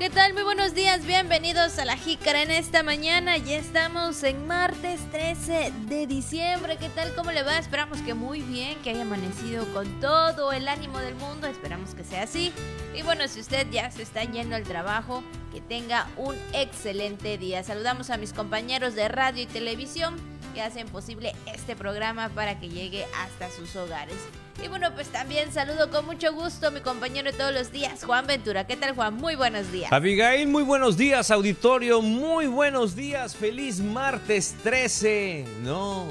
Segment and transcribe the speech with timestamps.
[0.00, 0.32] ¿Qué tal?
[0.32, 3.36] Muy buenos días, bienvenidos a la Jícara en esta mañana.
[3.36, 6.78] Ya estamos en martes 13 de diciembre.
[6.78, 7.14] ¿Qué tal?
[7.14, 7.58] ¿Cómo le va?
[7.58, 11.48] Esperamos que muy bien, que haya amanecido con todo el ánimo del mundo.
[11.48, 12.50] Esperamos que sea así.
[12.96, 17.62] Y bueno, si usted ya se está yendo al trabajo, que tenga un excelente día.
[17.62, 20.16] Saludamos a mis compañeros de radio y televisión
[20.54, 24.16] que hacen posible este programa para que llegue hasta sus hogares.
[24.62, 28.04] Y bueno, pues también saludo con mucho gusto a mi compañero de todos los días,
[28.04, 28.66] Juan Ventura.
[28.66, 29.14] ¿Qué tal, Juan?
[29.14, 29.90] Muy buenos días.
[29.90, 32.02] Abigail, muy buenos días, auditorio.
[32.02, 33.34] Muy buenos días.
[33.34, 35.46] Feliz martes 13.
[35.62, 36.04] No.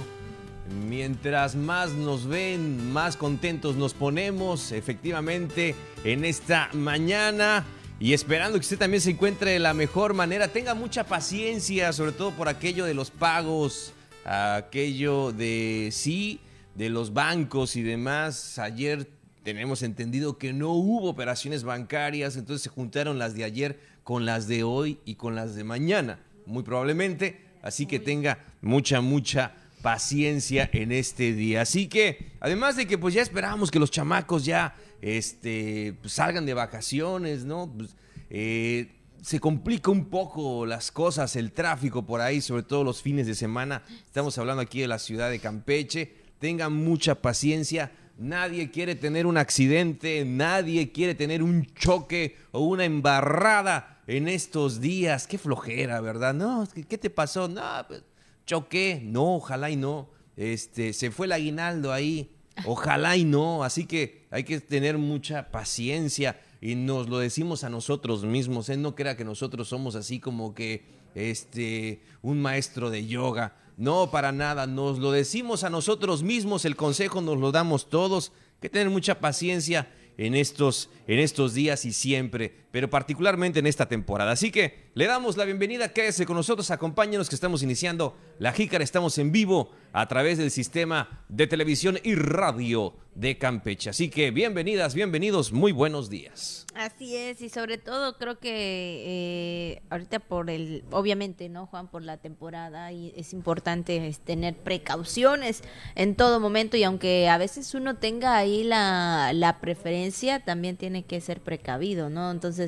[0.88, 7.66] Mientras más nos ven, más contentos nos ponemos, efectivamente, en esta mañana.
[8.00, 10.48] Y esperando que usted también se encuentre de la mejor manera.
[10.48, 13.94] Tenga mucha paciencia, sobre todo por aquello de los pagos,
[14.26, 16.40] aquello de sí
[16.80, 18.58] de los bancos y demás.
[18.58, 19.06] Ayer
[19.44, 24.48] tenemos entendido que no hubo operaciones bancarias, entonces se juntaron las de ayer con las
[24.48, 27.42] de hoy y con las de mañana, muy probablemente.
[27.62, 31.64] Así que tenga mucha, mucha paciencia en este día.
[31.64, 36.46] Así que, además de que pues ya esperábamos que los chamacos ya este, pues, salgan
[36.46, 37.70] de vacaciones, ¿no?
[37.76, 37.98] Pues,
[38.30, 43.28] eh, se complica un poco las cosas, el tráfico por ahí, sobre todo los fines
[43.28, 43.84] de semana.
[44.06, 47.92] Estamos hablando aquí de la ciudad de Campeche tengan mucha paciencia.
[48.18, 54.82] Nadie quiere tener un accidente, nadie quiere tener un choque o una embarrada en estos
[54.82, 55.28] días.
[55.28, 56.34] Qué flojera, ¿verdad?
[56.34, 57.48] No, ¿qué te pasó?
[57.48, 58.04] No, pues
[58.46, 59.02] choqué.
[59.04, 60.10] No, ojalá y no.
[60.36, 62.32] Este, se fue el aguinaldo ahí.
[62.66, 63.64] Ojalá y no.
[63.64, 68.70] Así que hay que tener mucha paciencia y nos lo decimos a nosotros mismos.
[68.70, 68.82] Él ¿eh?
[68.82, 70.84] no crea que nosotros somos así como que
[71.16, 73.56] este un maestro de yoga.
[73.80, 74.68] No, para nada.
[74.68, 78.34] Nos lo decimos a nosotros mismos, el consejo nos lo damos todos.
[78.60, 83.88] Que tener mucha paciencia en estos, en estos días y siempre, pero particularmente en esta
[83.88, 84.32] temporada.
[84.32, 88.84] Así que le damos la bienvenida, quédese con nosotros, acompáñenos que estamos iniciando La Jícara,
[88.84, 93.90] estamos en vivo a través del sistema de televisión y radio de Campeche.
[93.90, 96.66] Así que bienvenidas, bienvenidos, muy buenos días.
[96.76, 101.90] Así es, y sobre todo creo que eh, ahorita por el, obviamente, ¿no, Juan?
[101.90, 105.64] Por la temporada y es importante tener precauciones
[105.96, 111.04] en todo momento y aunque a veces uno tenga ahí la, la preferencia, también tiene
[111.04, 112.32] que ser precavido, ¿no?
[112.32, 112.59] Entonces,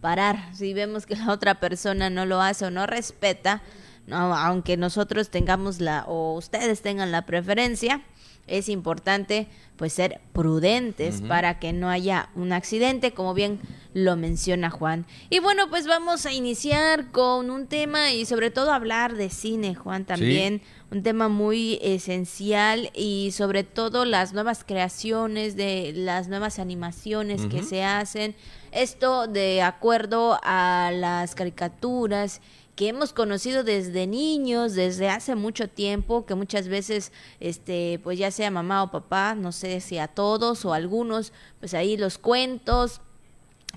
[0.00, 3.62] parar, si vemos que la otra persona no lo hace o no respeta,
[4.06, 8.02] no, aunque nosotros tengamos la o ustedes tengan la preferencia,
[8.46, 13.60] es importante pues ser prudentes para que no haya un accidente, como bien
[13.94, 15.06] lo menciona Juan.
[15.30, 19.74] Y bueno, pues vamos a iniciar con un tema y sobre todo hablar de cine,
[19.74, 20.60] Juan, también.
[20.90, 27.62] Un tema muy esencial y sobre todo las nuevas creaciones de las nuevas animaciones que
[27.62, 28.34] se hacen.
[28.72, 32.42] Esto de acuerdo a las caricaturas
[32.80, 38.30] que hemos conocido desde niños, desde hace mucho tiempo, que muchas veces, este, pues ya
[38.30, 42.16] sea mamá o papá, no sé si a todos o a algunos, pues ahí los
[42.16, 43.02] cuentos,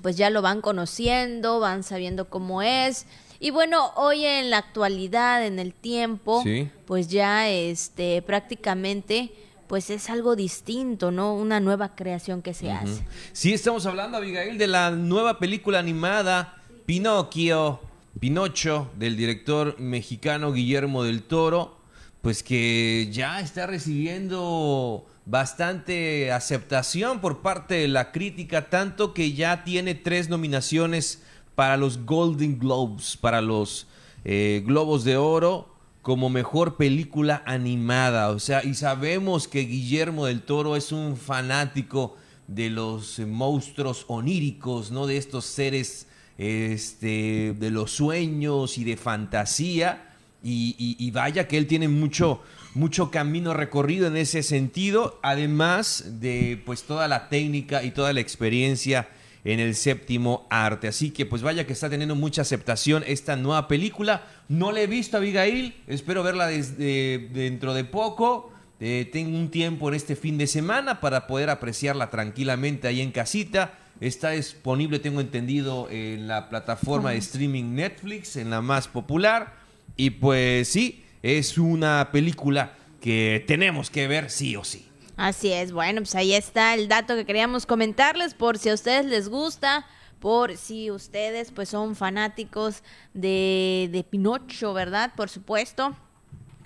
[0.02, 3.06] pues ya lo van conociendo, van sabiendo cómo es.
[3.42, 6.42] Y bueno, hoy en la actualidad, en el tiempo,
[6.86, 9.34] pues ya este prácticamente
[9.68, 11.36] pues es algo distinto, ¿no?
[11.36, 13.06] Una nueva creación que se hace.
[13.34, 17.82] Sí, estamos hablando, Abigail, de la nueva película animada Pinocchio
[18.20, 21.78] Pinocho del director mexicano Guillermo del Toro,
[22.22, 29.64] pues que ya está recibiendo bastante aceptación por parte de la crítica, tanto que ya
[29.64, 31.22] tiene tres nominaciones
[31.56, 33.88] para los Golden Globes, para los
[34.26, 38.30] eh, Globos de Oro como mejor película animada.
[38.30, 42.16] O sea, y sabemos que Guillermo del Toro es un fanático
[42.48, 45.08] de los monstruos oníricos, ¿no?
[45.08, 46.08] De estos seres
[46.38, 50.10] este, de los sueños y de fantasía.
[50.46, 52.42] Y, vaya que él tiene mucho,
[52.74, 58.20] mucho camino recorrido en ese sentido, además de pues toda la técnica y toda la
[58.20, 59.08] experiencia
[59.46, 60.90] en el séptimo arte.
[60.90, 64.24] Así que pues vaya que está teniendo mucha aceptación esta nueva película.
[64.50, 68.52] No la he visto, Abigail, espero verla desde dentro de poco.
[68.80, 73.12] Eh, tengo un tiempo en este fin de semana para poder apreciarla tranquilamente ahí en
[73.12, 73.80] casita.
[74.04, 79.54] Está disponible, tengo entendido, en la plataforma de streaming Netflix, en la más popular.
[79.96, 84.86] Y pues sí, es una película que tenemos que ver sí o sí.
[85.16, 89.06] Así es, bueno, pues ahí está el dato que queríamos comentarles por si a ustedes
[89.06, 89.86] les gusta,
[90.20, 92.84] por si ustedes pues son fanáticos
[93.14, 95.14] de, de Pinocho, ¿verdad?
[95.16, 95.96] Por supuesto.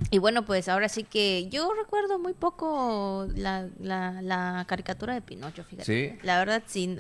[0.10, 5.64] Y bueno, pues ahora sí que yo recuerdo muy poco la, la, caricatura de Pinocho,
[5.66, 6.18] fíjate.
[6.24, 6.96] La verdad, sí.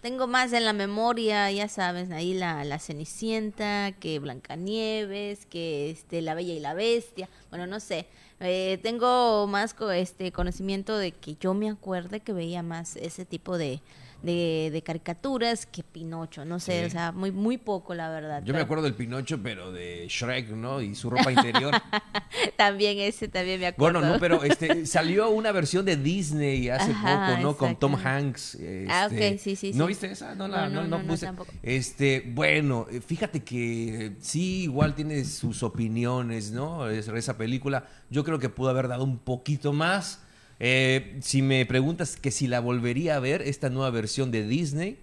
[0.00, 6.20] tengo más en la memoria, ya sabes, ahí la, la Cenicienta, que Blancanieves, que este,
[6.20, 8.06] La Bella y la Bestia, bueno, no sé.
[8.40, 13.56] Eh, tengo más este conocimiento de que yo me acuerde que veía más ese tipo
[13.56, 13.80] de,
[14.22, 18.42] de, caricaturas que Pinocho, no sé, o sea, muy, muy poco la verdad.
[18.44, 20.80] Yo me acuerdo del Pinocho, pero de Shrek, ¿no?
[20.80, 21.74] Y su ropa interior.
[22.56, 24.00] también ese, también me acuerdo.
[24.00, 27.56] Bueno, no, pero este, salió una versión de Disney hace poco, ¿no?
[27.56, 28.58] Con Tom Hanks.
[28.88, 29.72] ah, ok, este, sí, sí.
[29.74, 30.34] ¿No viste esa?
[30.34, 31.30] No, no, no, no, puse.
[31.62, 36.88] Este, bueno, fíjate que sí, igual tiene sus opiniones, ¿no?
[36.88, 37.86] esa película.
[38.10, 40.21] Yo creo que pudo haber dado un poquito más
[40.64, 44.96] eh, si me preguntas que si la volvería a ver, esta nueva versión de Disney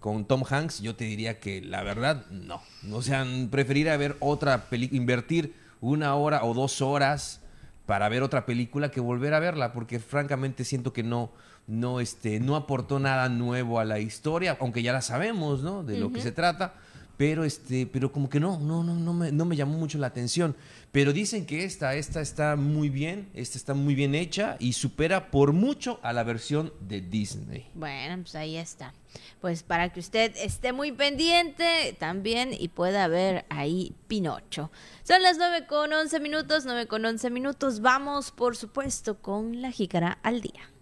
[0.00, 2.60] con Tom Hanks, yo te diría que la verdad, no.
[2.90, 7.40] O sea, preferiría ver otra película, invertir una hora o dos horas
[7.86, 11.30] para ver otra película que volver a verla, porque francamente siento que no,
[11.68, 15.84] no, este, no aportó nada nuevo a la historia, aunque ya la sabemos, ¿no?
[15.84, 16.74] De lo que se trata
[17.16, 20.08] pero este, pero como que no, no, no, no me, no me llamó mucho la
[20.08, 20.56] atención.
[20.92, 25.30] Pero dicen que esta, esta está muy bien, esta está muy bien hecha y supera
[25.30, 27.68] por mucho a la versión de Disney.
[27.74, 28.94] Bueno, pues ahí está.
[29.40, 34.70] Pues para que usted esté muy pendiente también y pueda ver ahí Pinocho.
[35.02, 37.80] Son las 9 con 11 minutos, 9 con 11 minutos.
[37.80, 40.73] Vamos, por supuesto, con la jícara al día.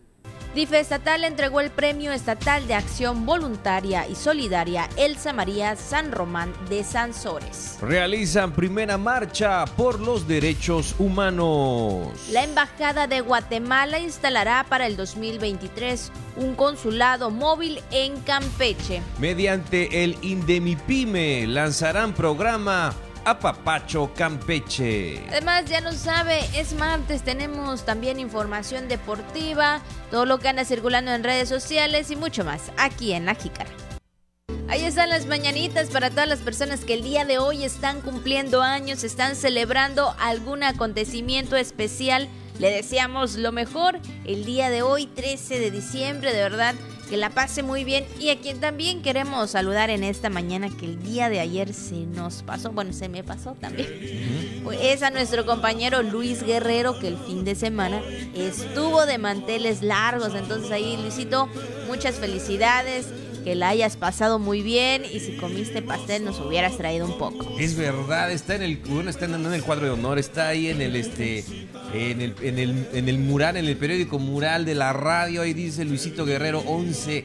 [0.55, 6.53] DIFE Estatal entregó el Premio Estatal de Acción Voluntaria y Solidaria Elsa María San Román
[6.69, 7.79] de Sansores.
[7.81, 12.09] Realizan primera marcha por los derechos humanos.
[12.31, 19.01] La Embajada de Guatemala instalará para el 2023 un consulado móvil en Campeche.
[19.19, 25.25] Mediante el Indemipime lanzarán programa Apapacho Campeche.
[25.29, 29.81] Además, ya no sabe, es martes, tenemos también información deportiva,
[30.11, 33.71] todo lo que anda circulando en redes sociales y mucho más aquí en La Jícara.
[34.69, 38.63] Ahí están las mañanitas para todas las personas que el día de hoy están cumpliendo
[38.63, 42.29] años, están celebrando algún acontecimiento especial.
[42.59, 46.75] Le deseamos lo mejor el día de hoy, 13 de diciembre, de verdad
[47.12, 50.87] que la pase muy bien y a quien también queremos saludar en esta mañana que
[50.87, 54.62] el día de ayer se nos pasó, bueno, se me pasó también.
[54.64, 58.00] Pues es a nuestro compañero Luis Guerrero que el fin de semana
[58.35, 61.50] estuvo de manteles largos, entonces ahí Luisito,
[61.87, 63.09] muchas felicidades
[63.44, 67.47] que la hayas pasado muy bien y si comiste pastel nos hubieras traído un poco.
[67.58, 70.81] Es verdad, está en el bueno, está en el cuadro de honor, está ahí en
[70.81, 71.44] el este
[71.93, 75.53] en el, en el, en el mural, en el periódico mural de la radio, ahí
[75.53, 77.25] dice Luisito Guerrero 11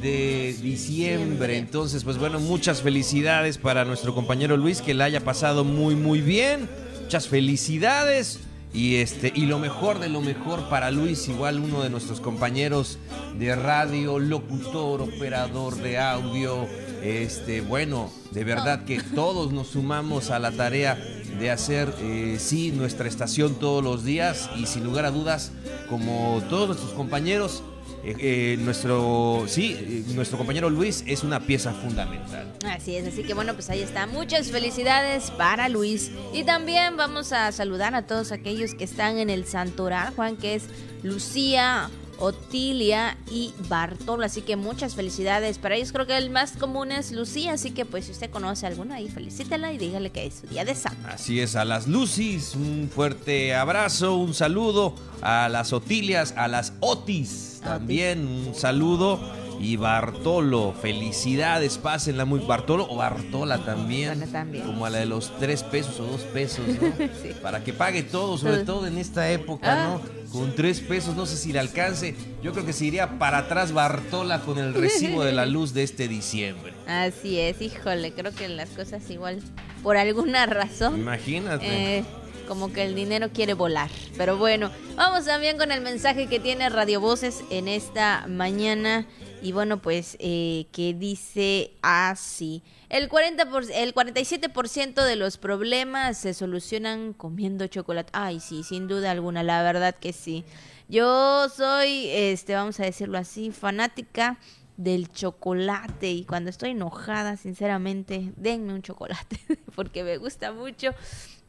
[0.00, 1.58] de diciembre.
[1.58, 6.20] Entonces, pues bueno, muchas felicidades para nuestro compañero Luis, que la haya pasado muy muy
[6.20, 6.68] bien.
[7.02, 8.40] Muchas felicidades.
[8.72, 12.98] Y, este, y lo mejor de lo mejor para Luis, igual uno de nuestros compañeros
[13.38, 16.66] de radio, locutor, operador de audio.
[17.04, 20.98] Este, bueno, de verdad que todos nos sumamos a la tarea
[21.38, 25.52] de hacer, eh, sí, nuestra estación todos los días y sin lugar a dudas,
[25.88, 27.62] como todos nuestros compañeros,
[28.04, 32.52] eh, eh, nuestro, sí, nuestro compañero Luis es una pieza fundamental.
[32.66, 34.06] Así es, así que bueno, pues ahí está.
[34.06, 36.10] Muchas felicidades para Luis.
[36.32, 40.54] Y también vamos a saludar a todos aquellos que están en el Santoral, Juan, que
[40.54, 40.64] es
[41.02, 41.88] Lucía,
[42.18, 44.24] Otilia y Bartolo.
[44.24, 45.92] Así que muchas felicidades para ellos.
[45.92, 47.52] Creo que el más común es Lucía.
[47.52, 50.46] Así que pues si usted conoce a alguna ahí, felicítela y dígale que es su
[50.46, 50.98] día de santo.
[51.08, 54.94] Así es, a las Lucis, un fuerte abrazo, un saludo.
[55.22, 59.20] A las Otilias, a las Otis, también un saludo.
[59.60, 62.40] Y Bartolo, felicidades, pásenla muy.
[62.40, 64.64] Bartolo o Bartola también, también.
[64.64, 66.92] Como a la de los tres pesos o dos pesos, ¿no?
[67.42, 70.00] Para que pague todo, sobre todo en esta época, ¿no?
[70.04, 70.08] Ah.
[70.32, 72.14] Con tres pesos, no sé si le alcance.
[72.42, 75.84] Yo creo que se iría para atrás Bartola con el recibo de la luz de
[75.84, 76.72] este diciembre.
[76.88, 79.40] Así es, híjole, creo que las cosas igual,
[79.82, 80.98] por alguna razón.
[80.98, 81.98] Imagínate.
[81.98, 82.04] Eh,
[82.46, 83.90] como que el dinero quiere volar.
[84.16, 89.06] Pero bueno, vamos también con el mensaje que tiene Radio Voces en esta mañana.
[89.44, 92.62] Y bueno, pues eh, que dice así.
[92.88, 93.42] El, 40
[93.74, 98.08] el 47% de los problemas se solucionan comiendo chocolate.
[98.14, 100.44] Ay, sí, sin duda alguna, la verdad que sí.
[100.88, 104.38] Yo soy, este, vamos a decirlo así, fanática
[104.78, 109.38] del chocolate y cuando estoy enojada, sinceramente, denme un chocolate
[109.76, 110.94] porque me gusta mucho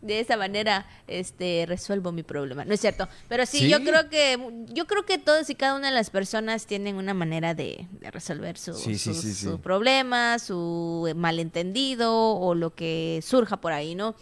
[0.01, 2.65] de esa manera este resuelvo mi problema.
[2.65, 4.37] No es cierto, pero sí, yo creo que
[4.67, 8.57] yo creo que todos y cada una de las personas tienen una manera de, resolver
[8.57, 14.15] su, su, problema, su malentendido o lo que surja por ahí, ¿no?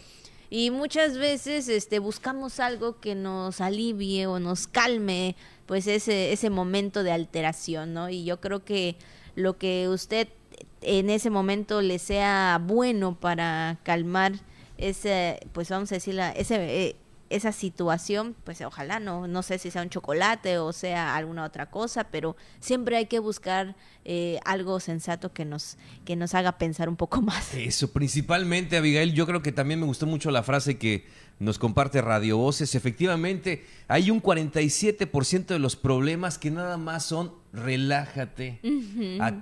[0.50, 6.50] Y muchas veces este buscamos algo que nos alivie o nos calme pues ese ese
[6.50, 8.08] momento de alteración, ¿no?
[8.08, 8.96] Y yo creo que
[9.34, 10.28] lo que usted
[10.80, 14.34] en ese momento le sea bueno para calmar
[14.78, 16.96] ese, pues vamos a decir, ese, eh,
[17.30, 21.70] esa situación, pues ojalá no, no sé si sea un chocolate o sea alguna otra
[21.70, 26.88] cosa, pero siempre hay que buscar eh, algo sensato que nos, que nos haga pensar
[26.88, 27.54] un poco más.
[27.54, 31.06] Eso, principalmente, Abigail, yo creo que también me gustó mucho la frase que
[31.38, 32.74] nos comparte Radio Voces.
[32.74, 38.60] Efectivamente, hay un 47% de los problemas que nada más son relájate,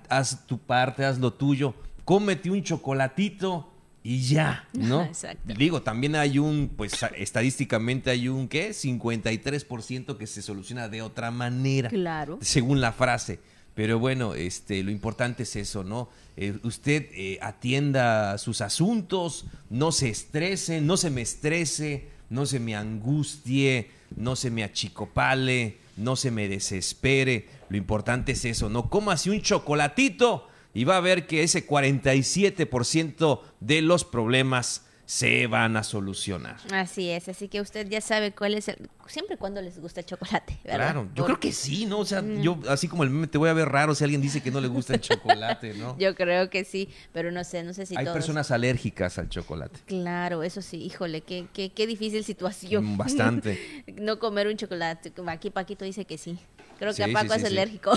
[0.09, 1.75] haz tu parte, haz lo tuyo,
[2.05, 3.72] cómete un chocolatito
[4.05, 5.03] y ya, ¿no?
[5.07, 5.55] Exacto.
[5.55, 8.71] Digo, también hay un, pues estadísticamente hay un, ¿qué?
[8.71, 11.89] 53% que se soluciona de otra manera.
[11.89, 12.39] Claro.
[12.43, 13.41] Según la frase.
[13.75, 16.11] Pero bueno, este, lo importante es eso, ¿no?
[16.37, 22.61] Eh, usted eh, atienda sus asuntos, no se estrese, no se me estrese, no se
[22.61, 27.47] me angustie, no se me achicopale, no se me desespere.
[27.71, 28.91] Lo importante es eso, ¿no?
[28.91, 35.47] Coma así un chocolatito y va a ver que ese 47% de los problemas se
[35.47, 36.57] van a solucionar.
[36.73, 38.89] Así es, así que usted ya sabe cuál es el...
[39.09, 40.93] Siempre cuando les gusta el chocolate, ¿verdad?
[40.93, 41.99] Claro, yo creo que sí, ¿no?
[41.99, 42.41] O sea, mm.
[42.41, 44.59] yo así como el meme te voy a ver raro si alguien dice que no
[44.59, 45.99] le gusta el chocolate, ¿no?
[45.99, 49.81] yo creo que sí, pero no sé, no sé si Hay personas alérgicas al chocolate.
[49.85, 52.97] Claro, eso sí, híjole, qué, qué, qué difícil situación.
[52.97, 53.85] Bastante.
[54.01, 55.13] no comer un chocolate.
[55.27, 56.39] Aquí Paquito dice que sí.
[56.79, 57.93] Creo que a Paco es alérgico.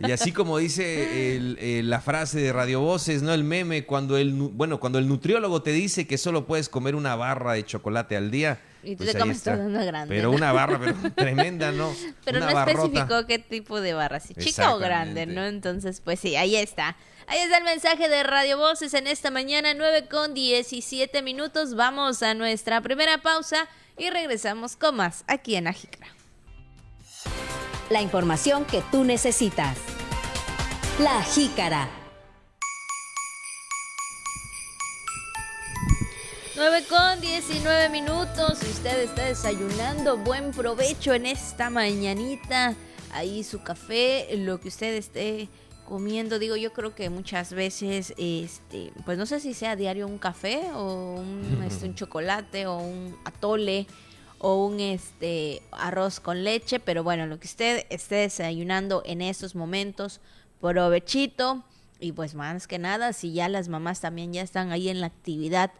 [0.00, 1.38] Y así como dice
[1.82, 3.32] la frase de Radio Voces, ¿no?
[3.32, 7.16] El meme, cuando el, bueno, cuando el nutriólogo te dice que solo puedes comer una
[7.16, 8.60] barra de chocolate al día.
[8.82, 10.14] Y tú pues te comes toda una grande.
[10.14, 11.94] Pero una barra, pero tremenda, ¿no?
[12.24, 15.44] Pero no especificó qué tipo de barra, si chica o grande, ¿no?
[15.44, 16.96] Entonces, pues sí, ahí está.
[17.26, 21.74] Ahí está el mensaje de Radio Voces en esta mañana, 9 con 17 minutos.
[21.74, 26.14] Vamos a nuestra primera pausa y regresamos con más aquí en Ajicara
[27.90, 29.76] la información que tú necesitas.
[30.98, 31.88] La jícara.
[36.56, 38.58] 9 con 19 minutos.
[38.60, 42.74] Si usted está desayunando, buen provecho en esta mañanita.
[43.12, 45.48] Ahí su café, lo que usted esté
[45.84, 46.38] comiendo.
[46.38, 50.62] Digo, yo creo que muchas veces, este, pues no sé si sea diario un café
[50.74, 53.86] o un, este, un chocolate o un atole
[54.46, 59.54] o un este arroz con leche, pero bueno, lo que usted esté desayunando en estos
[59.54, 60.20] momentos,
[60.60, 61.64] provechito
[61.98, 65.06] y pues más que nada, si ya las mamás también ya están ahí en la
[65.06, 65.72] actividad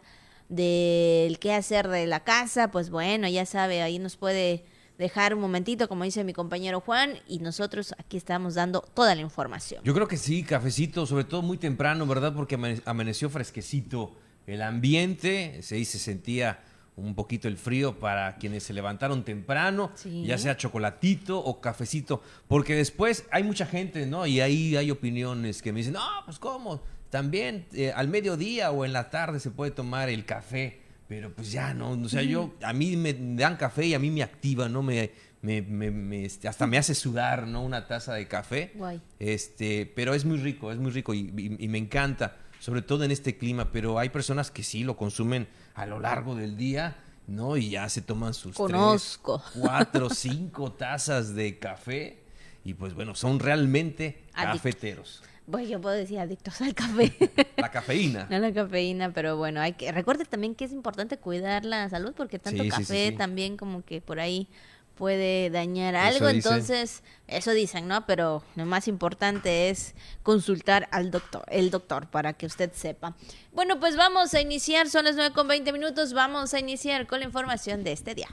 [0.49, 4.65] del qué hacer de la casa, pues bueno, ya sabe, ahí nos puede
[4.97, 9.21] dejar un momentito, como dice mi compañero Juan, y nosotros aquí estamos dando toda la
[9.21, 9.83] información.
[9.83, 12.33] Yo creo que sí, cafecito, sobre todo muy temprano, ¿verdad?
[12.33, 14.15] Porque amaneció fresquecito
[14.47, 16.63] el ambiente, se, se sentía
[16.97, 22.75] un poquito el frío para quienes se levantaron temprano, ya sea chocolatito o cafecito, porque
[22.75, 24.25] después hay mucha gente, ¿no?
[24.25, 28.85] Y ahí hay opiniones que me dicen, no, pues cómo, también eh, al mediodía o
[28.85, 32.53] en la tarde se puede tomar el café, pero pues ya no, o sea, yo,
[32.63, 34.81] a mí me dan café y a mí me activa, ¿no?
[34.81, 35.11] Me,
[35.41, 37.63] me, este, hasta me hace sudar, ¿no?
[37.63, 38.71] Una taza de café.
[39.19, 43.37] Este, pero es muy rico, es muy rico y me encanta sobre todo en este
[43.37, 47.57] clima, pero hay personas que sí lo consumen a lo largo del día, ¿no?
[47.57, 49.39] Y ya se toman sus Conozco.
[49.53, 52.23] cuatro, cinco tazas de café
[52.63, 55.21] y pues bueno, son realmente cafeteros.
[55.45, 57.15] Pues yo puedo decir adictos al café.
[57.57, 58.21] La cafeína.
[58.31, 62.15] A la cafeína, pero bueno, hay que recuerde también que es importante cuidar la salud
[62.17, 64.47] porque tanto café también como que por ahí
[64.95, 68.05] puede dañar algo, entonces eso dicen, ¿no?
[68.05, 73.15] Pero lo más importante es consultar al doctor, el doctor, para que usted sepa.
[73.51, 77.19] Bueno, pues vamos a iniciar, son las 9 con 20 minutos, vamos a iniciar con
[77.19, 78.29] la información de este día.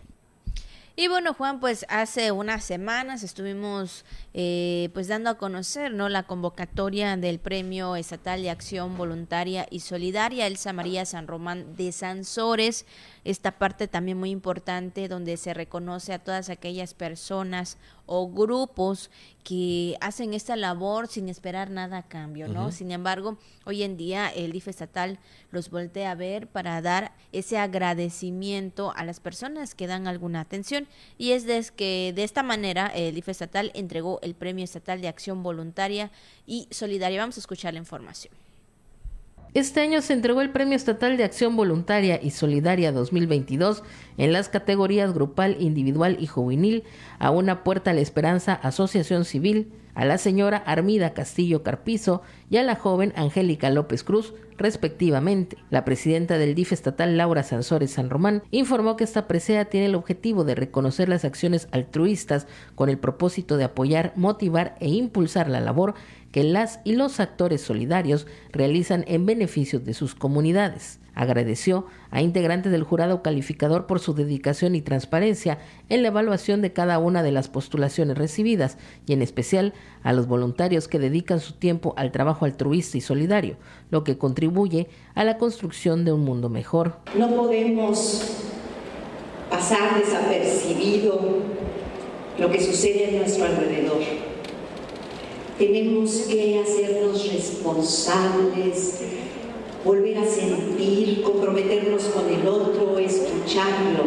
[0.94, 6.24] Y bueno, Juan, pues hace unas semanas estuvimos eh, pues dando a conocer no la
[6.24, 12.84] convocatoria del Premio Estatal de Acción Voluntaria y Solidaria Elsa María San Román de Sansores
[13.24, 19.10] esta parte también muy importante donde se reconoce a todas aquellas personas o grupos
[19.44, 22.70] que hacen esta labor sin esperar nada a cambio, ¿no?
[22.70, 25.18] Sin embargo, hoy en día el DIF estatal
[25.50, 30.86] los voltea a ver para dar ese agradecimiento a las personas que dan alguna atención
[31.18, 35.08] y es de que de esta manera el DIF estatal entregó el Premio Estatal de
[35.08, 36.10] Acción Voluntaria
[36.46, 37.20] y Solidaria.
[37.20, 38.32] Vamos a escuchar la información.
[39.54, 43.82] Este año se entregó el Premio Estatal de Acción Voluntaria y Solidaria 2022
[44.16, 46.84] en las categorías grupal, individual y juvenil
[47.18, 52.56] a Una Puerta a la Esperanza Asociación Civil, a la señora Armida Castillo Carpizo y
[52.56, 55.58] a la joven Angélica López Cruz, respectivamente.
[55.68, 59.94] La presidenta del DIF estatal, Laura Sansores San Román, informó que esta presea tiene el
[59.94, 65.60] objetivo de reconocer las acciones altruistas con el propósito de apoyar, motivar e impulsar la
[65.60, 65.94] labor
[66.32, 70.98] que las y los actores solidarios realizan en beneficio de sus comunidades.
[71.14, 75.58] Agradeció a integrantes del jurado calificador por su dedicación y transparencia
[75.90, 80.26] en la evaluación de cada una de las postulaciones recibidas y en especial a los
[80.26, 83.56] voluntarios que dedican su tiempo al trabajo altruista y solidario,
[83.90, 86.96] lo que contribuye a la construcción de un mundo mejor.
[87.14, 88.38] No podemos
[89.50, 91.42] pasar desapercibido
[92.38, 94.00] lo que sucede en nuestro alrededor.
[95.58, 99.00] Tenemos que hacernos responsables
[99.84, 104.04] volver a sentir, comprometernos con el otro, escucharlo.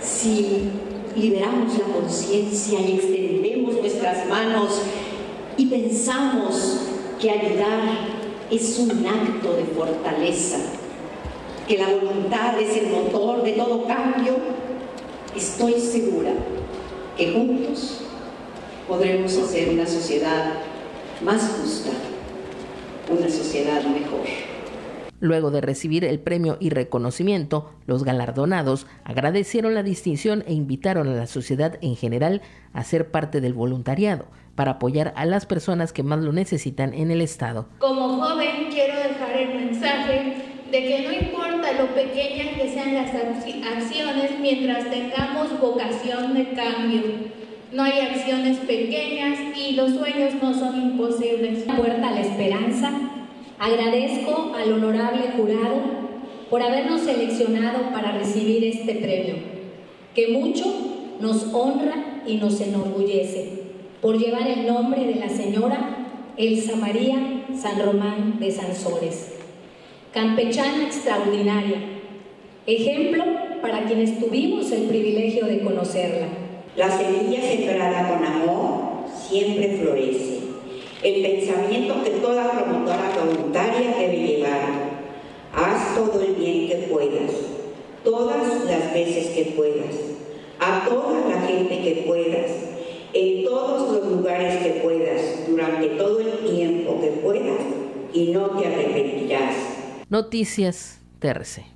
[0.00, 0.70] Si
[1.16, 4.82] liberamos la conciencia y extendemos nuestras manos
[5.56, 6.80] y pensamos
[7.20, 8.14] que ayudar
[8.50, 10.58] es un acto de fortaleza,
[11.68, 14.34] que la voluntad es el motor de todo cambio,
[15.36, 16.32] estoy segura
[17.16, 18.00] que juntos
[18.88, 20.54] podremos hacer una sociedad
[21.22, 21.90] más justa
[23.10, 24.26] una sociedad mejor.
[25.20, 31.14] Luego de recibir el premio y reconocimiento, los galardonados agradecieron la distinción e invitaron a
[31.14, 36.02] la sociedad en general a ser parte del voluntariado para apoyar a las personas que
[36.02, 37.68] más lo necesitan en el Estado.
[37.78, 40.36] Como joven quiero dejar el mensaje
[40.70, 47.43] de que no importa lo pequeñas que sean las acciones mientras tengamos vocación de cambio.
[47.74, 51.64] No hay acciones pequeñas y los sueños no son imposibles.
[51.64, 52.92] Puerta a la esperanza.
[53.58, 55.82] Agradezco al honorable jurado
[56.48, 59.34] por habernos seleccionado para recibir este premio,
[60.14, 60.66] que mucho
[61.20, 63.64] nos honra y nos enorgullece
[64.00, 65.96] por llevar el nombre de la señora
[66.36, 69.34] Elsa María San Román de Sansores,
[70.12, 71.78] campechana extraordinaria,
[72.66, 73.24] ejemplo
[73.60, 76.43] para quienes tuvimos el privilegio de conocerla
[76.76, 80.40] la semilla sembrada con amor siempre florece.
[81.02, 84.94] El pensamiento que toda promotora voluntaria debe llevar.
[85.54, 87.30] Haz todo el bien que puedas,
[88.02, 89.94] todas las veces que puedas,
[90.58, 92.50] a toda la gente que puedas,
[93.12, 97.60] en todos los lugares que puedas, durante todo el tiempo que puedas,
[98.12, 99.54] y no te arrepentirás.
[100.08, 101.73] Noticias TRC.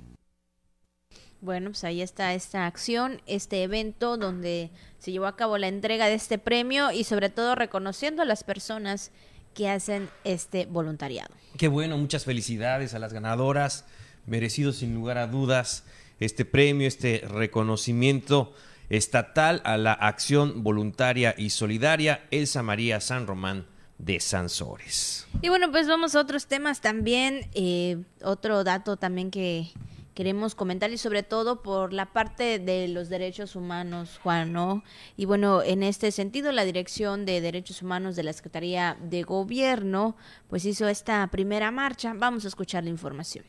[1.41, 6.07] Bueno, pues ahí está esta acción, este evento donde se llevó a cabo la entrega
[6.07, 9.11] de este premio y sobre todo reconociendo a las personas
[9.53, 11.33] que hacen este voluntariado.
[11.57, 13.85] Qué bueno, muchas felicidades a las ganadoras,
[14.25, 15.85] merecido sin lugar a dudas
[16.19, 18.53] este premio, este reconocimiento
[18.89, 23.65] estatal a la acción voluntaria y solidaria Elsa María San Román
[23.97, 25.27] de Sansores.
[25.41, 27.49] Y bueno, pues vamos a otros temas también.
[27.53, 29.71] Eh, otro dato también que,
[30.19, 34.83] queremos comentar y sobre todo por la parte de los derechos humanos, Juan, ¿no?
[35.15, 40.17] Y bueno, en este sentido, la Dirección de Derechos Humanos de la Secretaría de Gobierno,
[40.49, 42.13] pues hizo esta primera marcha.
[42.17, 43.45] Vamos a escuchar la información.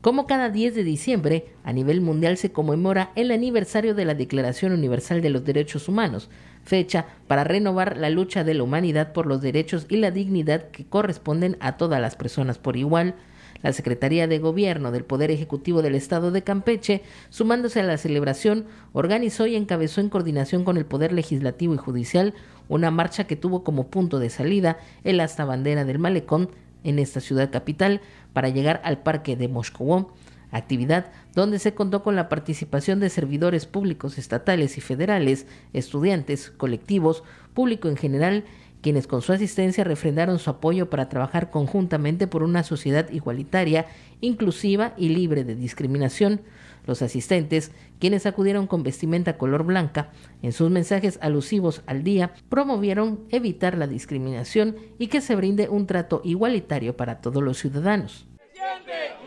[0.00, 4.72] Como cada 10 de diciembre, a nivel mundial se conmemora el aniversario de la Declaración
[4.72, 6.28] Universal de los Derechos Humanos,
[6.64, 10.86] fecha para renovar la lucha de la humanidad por los derechos y la dignidad que
[10.86, 13.14] corresponden a todas las personas por igual,
[13.62, 18.66] la Secretaría de Gobierno del Poder Ejecutivo del Estado de Campeche, sumándose a la celebración,
[18.92, 22.34] organizó y encabezó en coordinación con el Poder Legislativo y Judicial
[22.68, 26.50] una marcha que tuvo como punto de salida el hasta bandera del Malecón
[26.84, 28.00] en esta ciudad capital
[28.32, 30.08] para llegar al Parque de Moscú,
[30.50, 37.22] actividad donde se contó con la participación de servidores públicos estatales y federales, estudiantes, colectivos,
[37.54, 38.44] público en general
[38.82, 43.86] quienes con su asistencia refrendaron su apoyo para trabajar conjuntamente por una sociedad igualitaria,
[44.20, 46.40] inclusiva y libre de discriminación.
[46.86, 50.10] Los asistentes, quienes acudieron con vestimenta color blanca,
[50.42, 55.86] en sus mensajes alusivos al día, promovieron evitar la discriminación y que se brinde un
[55.86, 58.26] trato igualitario para todos los ciudadanos.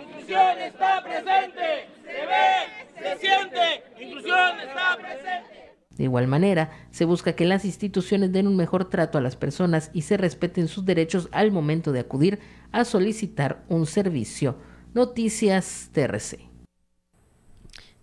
[0.02, 2.56] inclusión está presente, se ve,
[3.02, 5.53] se siente, inclusión está presente.
[5.98, 9.92] De igual manera, se busca que las instituciones den un mejor trato a las personas
[9.94, 12.40] y se respeten sus derechos al momento de acudir
[12.72, 14.58] a solicitar un servicio.
[14.94, 16.40] Noticias TRC.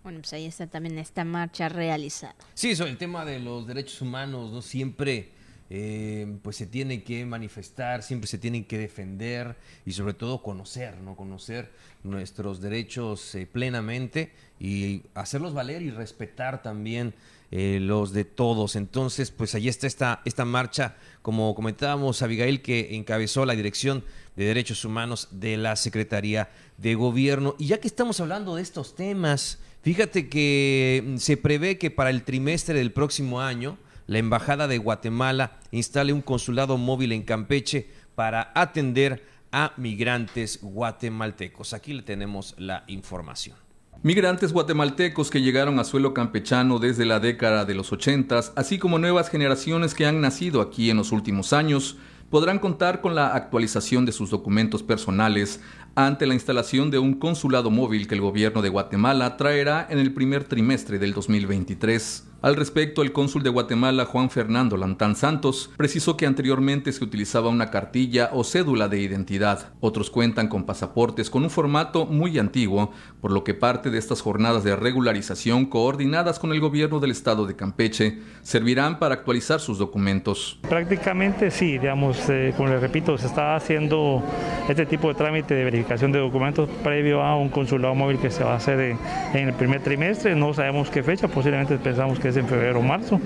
[0.03, 2.35] Bueno, pues ahí está también esta marcha realizada.
[2.53, 4.61] Sí, sobre el tema de los derechos humanos, ¿no?
[4.61, 5.31] Siempre
[5.73, 10.97] eh, pues se tiene que manifestar, siempre se tienen que defender y sobre todo conocer,
[10.97, 11.15] ¿no?
[11.15, 11.71] Conocer
[12.03, 17.13] nuestros derechos eh, plenamente y hacerlos valer y respetar también
[17.51, 18.77] eh, los de todos.
[18.77, 24.05] Entonces, pues ahí está esta, esta marcha, como comentábamos, Abigail, que encabezó la Dirección
[24.37, 27.55] de Derechos Humanos de la Secretaría de Gobierno.
[27.59, 32.09] Y ya que estamos hablando de estos temas, fíjate que mm, se prevé que para
[32.09, 37.89] el trimestre del próximo año, la Embajada de Guatemala instale un consulado móvil en Campeche
[38.15, 41.73] para atender a migrantes guatemaltecos.
[41.73, 43.57] Aquí le tenemos la información.
[44.03, 48.97] Migrantes guatemaltecos que llegaron a suelo campechano desde la década de los 80, así como
[48.97, 51.97] nuevas generaciones que han nacido aquí en los últimos años,
[52.31, 55.61] podrán contar con la actualización de sus documentos personales
[55.93, 60.11] ante la instalación de un consulado móvil que el gobierno de Guatemala traerá en el
[60.15, 62.30] primer trimestre del 2023.
[62.41, 67.49] Al respecto, el cónsul de Guatemala, Juan Fernando Lantán Santos, precisó que anteriormente se utilizaba
[67.49, 69.73] una cartilla o cédula de identidad.
[69.79, 74.21] Otros cuentan con pasaportes con un formato muy antiguo, por lo que parte de estas
[74.21, 79.77] jornadas de regularización coordinadas con el gobierno del estado de Campeche servirán para actualizar sus
[79.77, 80.57] documentos.
[80.67, 84.23] Prácticamente sí, digamos, eh, como les repito, se está haciendo
[84.67, 88.43] este tipo de trámite de verificación de documentos previo a un consulado móvil que se
[88.43, 88.97] va a hacer en,
[89.35, 90.33] en el primer trimestre.
[90.35, 93.19] No sabemos qué fecha, posiblemente pensamos que en febrero o marzo,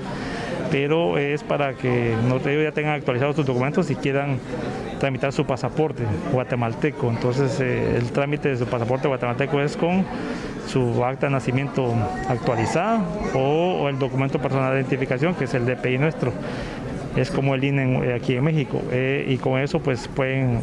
[0.71, 4.39] pero es para que no ya tengan actualizados sus documentos y quieran
[4.99, 7.09] tramitar su pasaporte guatemalteco.
[7.09, 10.05] Entonces eh, el trámite de su pasaporte guatemalteco es con
[10.67, 11.93] su acta de nacimiento
[12.27, 16.31] actualizada o, el documento personal de identificación, que es el DPI nuestro.
[17.15, 18.81] Es como el INE aquí en México.
[18.91, 20.59] Eh, y con eso pues pueden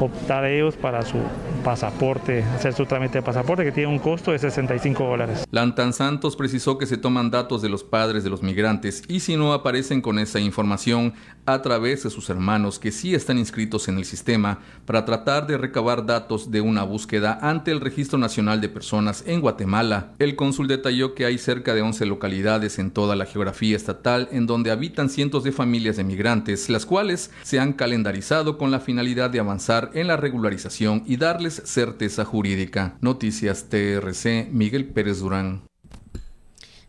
[0.00, 1.18] optar ellos para su
[1.64, 5.44] pasaporte, hacer su trámite de pasaporte que tiene un costo de 65 dólares.
[5.50, 9.36] Lantan Santos precisó que se toman datos de los padres de los migrantes y si
[9.36, 11.14] no aparecen con esa información
[11.46, 15.58] a través de sus hermanos que sí están inscritos en el sistema para tratar de
[15.58, 20.12] recabar datos de una búsqueda ante el Registro Nacional de Personas en Guatemala.
[20.18, 24.46] El cónsul detalló que hay cerca de 11 localidades en toda la geografía estatal en
[24.46, 29.30] donde habitan cientos de familias de migrantes, las cuales se han calendarizado con la finalidad
[29.30, 32.96] de avanzar en la regularización y darles certeza jurídica.
[33.00, 35.62] Noticias TRC, Miguel Pérez Durán.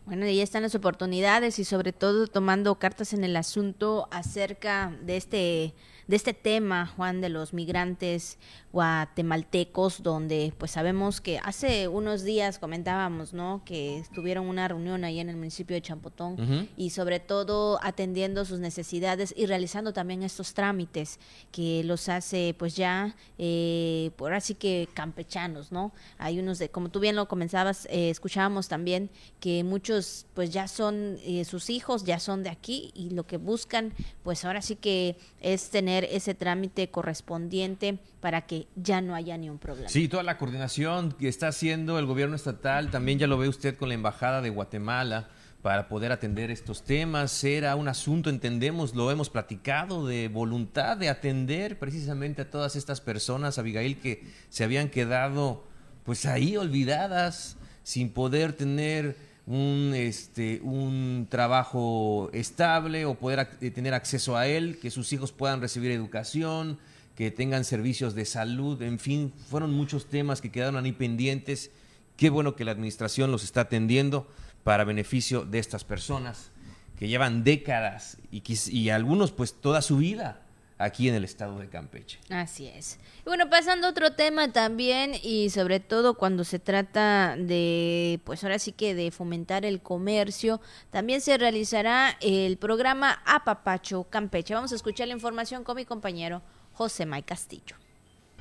[0.06, 5.16] Bueno, ahí están las oportunidades y sobre todo tomando cartas en el asunto acerca de
[5.16, 5.74] este
[6.06, 8.38] de este tema, Juan, de los migrantes
[8.76, 13.62] guatemaltecos, donde pues sabemos que hace unos días comentábamos, ¿no?
[13.64, 18.60] Que tuvieron una reunión ahí en el municipio de Champotón y sobre todo atendiendo sus
[18.60, 21.18] necesidades y realizando también estos trámites
[21.50, 25.92] que los hace pues ya, eh, por así que campechanos, ¿no?
[26.18, 30.68] Hay unos de, como tú bien lo comenzabas, eh, escuchábamos también que muchos pues ya
[30.68, 34.76] son, eh, sus hijos ya son de aquí y lo que buscan pues ahora sí
[34.76, 39.88] que es tener ese trámite correspondiente para que ya no haya ni un problema.
[39.88, 43.76] Sí, toda la coordinación que está haciendo el gobierno estatal, también ya lo ve usted
[43.76, 45.28] con la Embajada de Guatemala
[45.62, 47.42] para poder atender estos temas.
[47.42, 53.00] Era un asunto, entendemos, lo hemos platicado, de voluntad de atender precisamente a todas estas
[53.00, 55.64] personas, Abigail, que se habían quedado
[56.04, 64.36] pues ahí olvidadas, sin poder tener un, este, un trabajo estable o poder tener acceso
[64.36, 66.78] a él, que sus hijos puedan recibir educación,
[67.14, 71.70] que tengan servicios de salud, en fin, fueron muchos temas que quedaron ahí pendientes.
[72.16, 74.28] Qué bueno que la administración los está atendiendo
[74.64, 76.50] para beneficio de estas personas
[76.98, 80.45] que llevan décadas y, y algunos pues toda su vida
[80.78, 82.18] aquí en el estado de Campeche.
[82.30, 82.98] Así es.
[83.20, 88.44] Y bueno, pasando a otro tema también y sobre todo cuando se trata de, pues
[88.44, 90.60] ahora sí que de fomentar el comercio,
[90.90, 94.54] también se realizará el programa Apapacho Campeche.
[94.54, 97.76] Vamos a escuchar la información con mi compañero José May Castillo.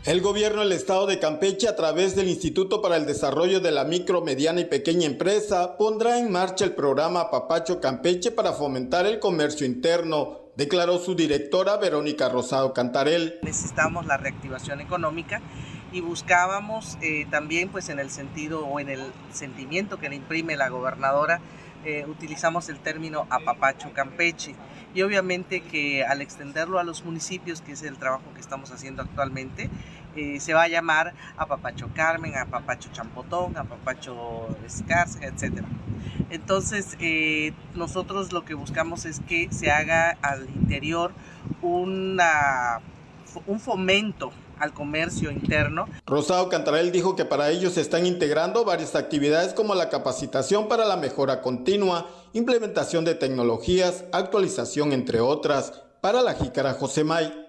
[0.04, 3.86] El gobierno del estado de Campeche, a través del Instituto para el Desarrollo de la
[3.86, 9.17] Micro, Mediana y Pequeña Empresa, pondrá en marcha el programa Papacho Campeche para fomentar el
[9.17, 13.39] comercio interno, declaró su directora Verónica Rosado Cantarel.
[13.41, 15.41] Necesitamos la reactivación económica
[15.91, 20.56] y buscábamos eh, también, pues en el sentido o en el sentimiento que le imprime
[20.56, 21.39] la gobernadora,
[21.84, 24.56] eh, utilizamos el término apapacho campeche
[24.96, 29.04] y obviamente que al extenderlo a los municipios, que es el trabajo que estamos haciendo
[29.04, 29.70] actualmente,
[30.15, 35.63] eh, se va a llamar apapacho Carmen, apapacho Champotón, apapacho Escárcega, etc.
[36.30, 41.12] Entonces, eh, nosotros lo que buscamos es que se haga al interior
[41.62, 42.19] un
[43.60, 45.88] fomento al comercio interno.
[46.06, 50.86] Rosado Cantarel dijo que para ello se están integrando varias actividades como la capacitación para
[50.86, 55.73] la mejora continua, implementación de tecnologías, actualización, entre otras.
[56.01, 57.44] Para la jícara José May.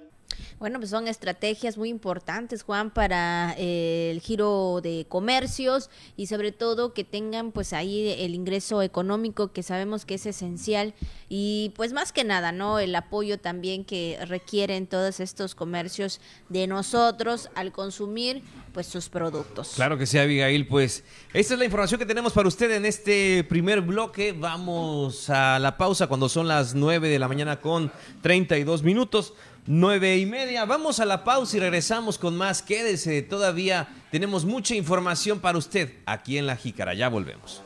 [0.58, 6.50] Bueno, pues son estrategias muy importantes, Juan, para eh, el giro de comercios y sobre
[6.50, 10.94] todo que tengan pues ahí el ingreso económico que sabemos que es esencial
[11.28, 12.78] y pues más que nada, ¿no?
[12.78, 18.42] El apoyo también que requieren todos estos comercios de nosotros al consumir
[18.72, 19.72] pues sus productos.
[19.74, 23.44] Claro que sí, Abigail, pues esta es la información que tenemos para usted en este
[23.44, 24.32] primer bloque.
[24.32, 27.92] Vamos a la pausa cuando son las 9 de la mañana con
[28.22, 29.34] 32 minutos.
[29.68, 30.64] Nueve y media.
[30.64, 32.62] Vamos a la pausa y regresamos con más.
[32.62, 36.94] Quédese, todavía tenemos mucha información para usted aquí en La Jícara.
[36.94, 37.62] Ya volvemos.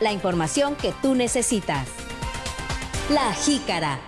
[0.00, 1.88] La información que tú necesitas.
[3.10, 3.98] La Jícara.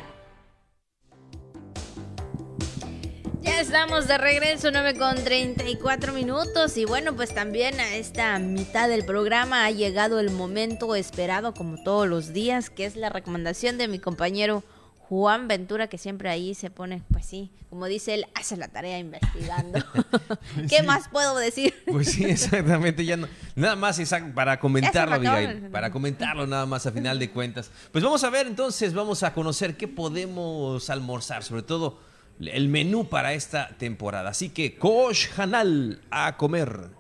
[3.43, 6.77] Ya estamos de regreso, 9 con 34 minutos.
[6.77, 11.83] Y bueno, pues también a esta mitad del programa ha llegado el momento esperado, como
[11.83, 14.63] todos los días, que es la recomendación de mi compañero
[15.09, 18.99] Juan Ventura, que siempre ahí se pone, pues sí, como dice él, hace la tarea
[18.99, 19.79] investigando.
[20.69, 21.75] ¿Qué más puedo decir?
[21.87, 23.05] Pues sí, exactamente.
[23.05, 24.01] Ya no, nada más
[24.35, 25.69] para comentarlo, Abigail.
[25.71, 27.71] Para comentarlo nada más a final de cuentas.
[27.93, 32.01] Pues vamos a ver entonces, vamos a conocer qué podemos almorzar, sobre todo
[32.41, 34.31] el menú para esta temporada.
[34.31, 36.91] Así que, Kosh Hanal, a comer.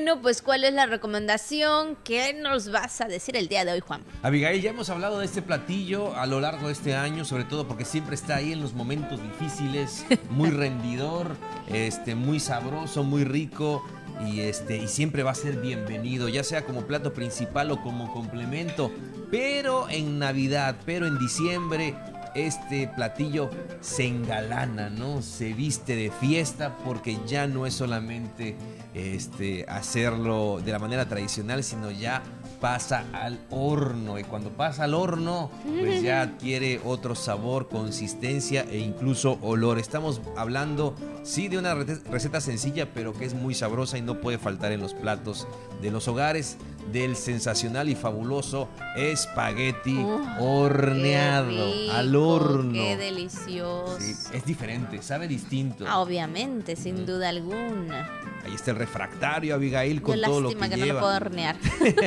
[0.00, 1.96] Bueno, pues ¿cuál es la recomendación?
[2.04, 4.04] ¿Qué nos vas a decir el día de hoy, Juan?
[4.22, 7.66] Abigail, ya hemos hablado de este platillo a lo largo de este año, sobre todo
[7.66, 11.34] porque siempre está ahí en los momentos difíciles, muy rendidor,
[11.66, 13.84] este, muy sabroso, muy rico
[14.24, 18.12] y este y siempre va a ser bienvenido, ya sea como plato principal o como
[18.12, 18.92] complemento,
[19.32, 21.96] pero en Navidad, pero en diciembre
[22.34, 25.22] este platillo se engalana, ¿no?
[25.22, 28.56] Se viste de fiesta porque ya no es solamente
[28.94, 32.22] este, hacerlo de la manera tradicional, sino ya
[32.60, 38.78] pasa al horno y cuando pasa al horno pues ya adquiere otro sabor, consistencia e
[38.78, 39.78] incluso olor.
[39.78, 44.38] Estamos hablando sí de una receta sencilla pero que es muy sabrosa y no puede
[44.38, 45.46] faltar en los platos
[45.80, 46.56] de los hogares
[46.92, 49.98] del sensacional y fabuloso espagueti
[50.38, 52.72] horneado al horno.
[52.72, 53.98] Qué delicioso.
[53.98, 55.84] es diferente, sabe distinto.
[55.86, 58.08] Ah, obviamente, sin duda alguna.
[58.44, 61.56] Ahí está el refractario, Abigail, con todo lo que, que no lo puedo hornear.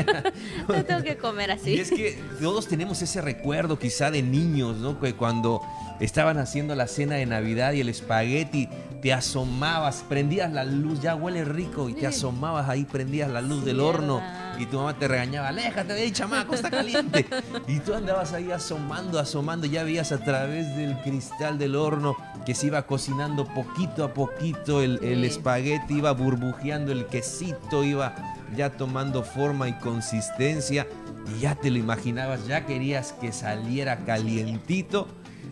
[0.67, 1.75] no tengo que comer así.
[1.75, 4.99] Y es que todos tenemos ese recuerdo quizá de niños, ¿no?
[4.99, 5.61] Que cuando
[5.99, 8.69] estaban haciendo la cena de Navidad y el espagueti,
[9.01, 13.65] te asomabas, prendías la luz, ya huele rico, y te asomabas ahí, prendías la luz
[13.65, 14.21] del horno
[14.61, 17.25] y tu mamá te regañaba, aléjate de ahí, chamaco, está caliente.
[17.67, 22.53] y tú andabas ahí asomando, asomando, ya veías a través del cristal del horno que
[22.53, 28.13] se iba cocinando poquito a poquito el, el espagueti, iba burbujeando el quesito, iba
[28.55, 30.85] ya tomando forma y consistencia
[31.35, 35.07] y ya te lo imaginabas, ya querías que saliera calientito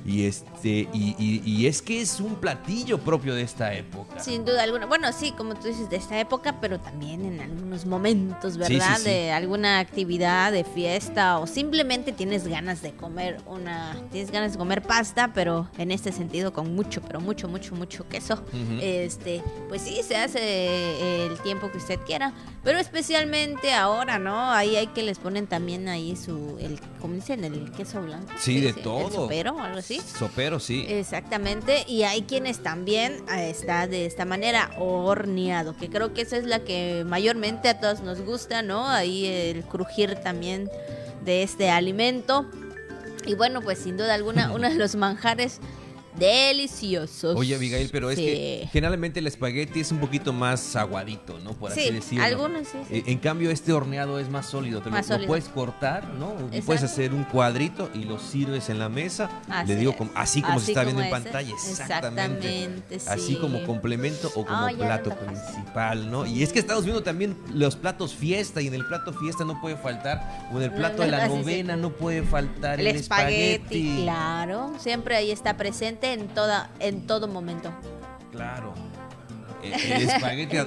[0.06, 4.20] y este y, y, es que es un platillo propio de esta época.
[4.20, 4.86] Sin duda alguna.
[4.86, 9.00] Bueno, sí, como tú dices, de esta época, pero también en algunos momentos, ¿verdad?
[9.02, 14.58] De alguna actividad, de fiesta o simplemente tienes ganas de comer una, tienes ganas de
[14.58, 18.44] comer pasta, pero en este sentido con mucho, pero mucho, mucho, mucho queso.
[18.82, 22.34] Este, pues sí, se hace el tiempo que usted quiera,
[22.64, 24.52] pero especialmente ahora, ¿no?
[24.52, 27.44] Ahí hay que les ponen también ahí su, el, ¿cómo dicen?
[27.44, 28.32] El queso blanco.
[28.38, 29.28] Sí, de todo.
[29.28, 29.89] pero algo así.
[29.98, 30.86] Sopero, sí.
[30.88, 31.84] Exactamente.
[31.88, 36.46] Y hay quienes también eh, está de esta manera horneado, que creo que esa es
[36.46, 38.88] la que mayormente a todos nos gusta, ¿no?
[38.88, 40.70] Ahí el crujir también
[41.26, 42.46] de este alimento.
[43.26, 45.60] Y bueno, pues sin duda alguna, uno de los manjares
[46.20, 47.36] deliciosos.
[47.36, 51.54] Oye, Abigail, pero es que generalmente el espagueti es un poquito más aguadito, ¿no?
[51.54, 52.24] Por así decirlo.
[52.24, 54.82] Algunos sí, eh, En cambio, este horneado es más sólido.
[54.82, 56.36] Te lo, puedes cortar, ¿no?
[56.66, 59.30] Puedes hacer un cuadrito y lo sirves en la mesa.
[59.50, 61.52] Así Le digo, como, así como se está viendo en pantalla.
[61.52, 62.80] Exactamente.
[63.08, 66.26] Así como complemento o como plato principal, ¿no?
[66.26, 69.60] Y es que estamos viendo también los platos fiesta y en el plato fiesta no
[69.62, 74.02] puede faltar, o en el plato de la novena no puede faltar el, espagueti.
[74.04, 77.72] Claro, siempre ahí está presente en, toda, en todo momento.
[78.32, 78.74] Claro.
[79.64, 79.74] El,
[80.10, 80.58] espagueti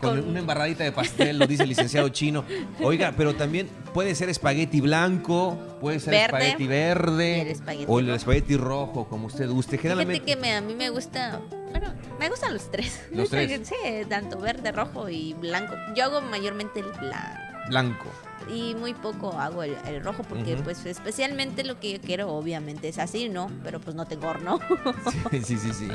[0.00, 2.44] con una embarradita de pastel, lo dice el licenciado chino.
[2.82, 9.08] Oiga, pero también puede ser espagueti blanco, puede ser espagueti verde o el espagueti rojo,
[9.08, 9.78] como usted guste.
[9.78, 13.00] Generalmente que me, a mí me gusta, bueno, me gustan los tres.
[13.10, 13.66] Los tres.
[13.66, 13.74] Sí,
[14.08, 15.74] tanto verde, rojo y blanco.
[15.96, 17.68] Yo hago mayormente el blanco.
[17.68, 18.12] blanco.
[18.50, 22.88] Y muy poco hago el, el rojo porque pues especialmente lo que yo quiero obviamente
[22.88, 23.50] es así, ¿no?
[23.64, 24.58] Pero pues no tengo horno.
[25.30, 25.88] Sí, sí, sí, sí.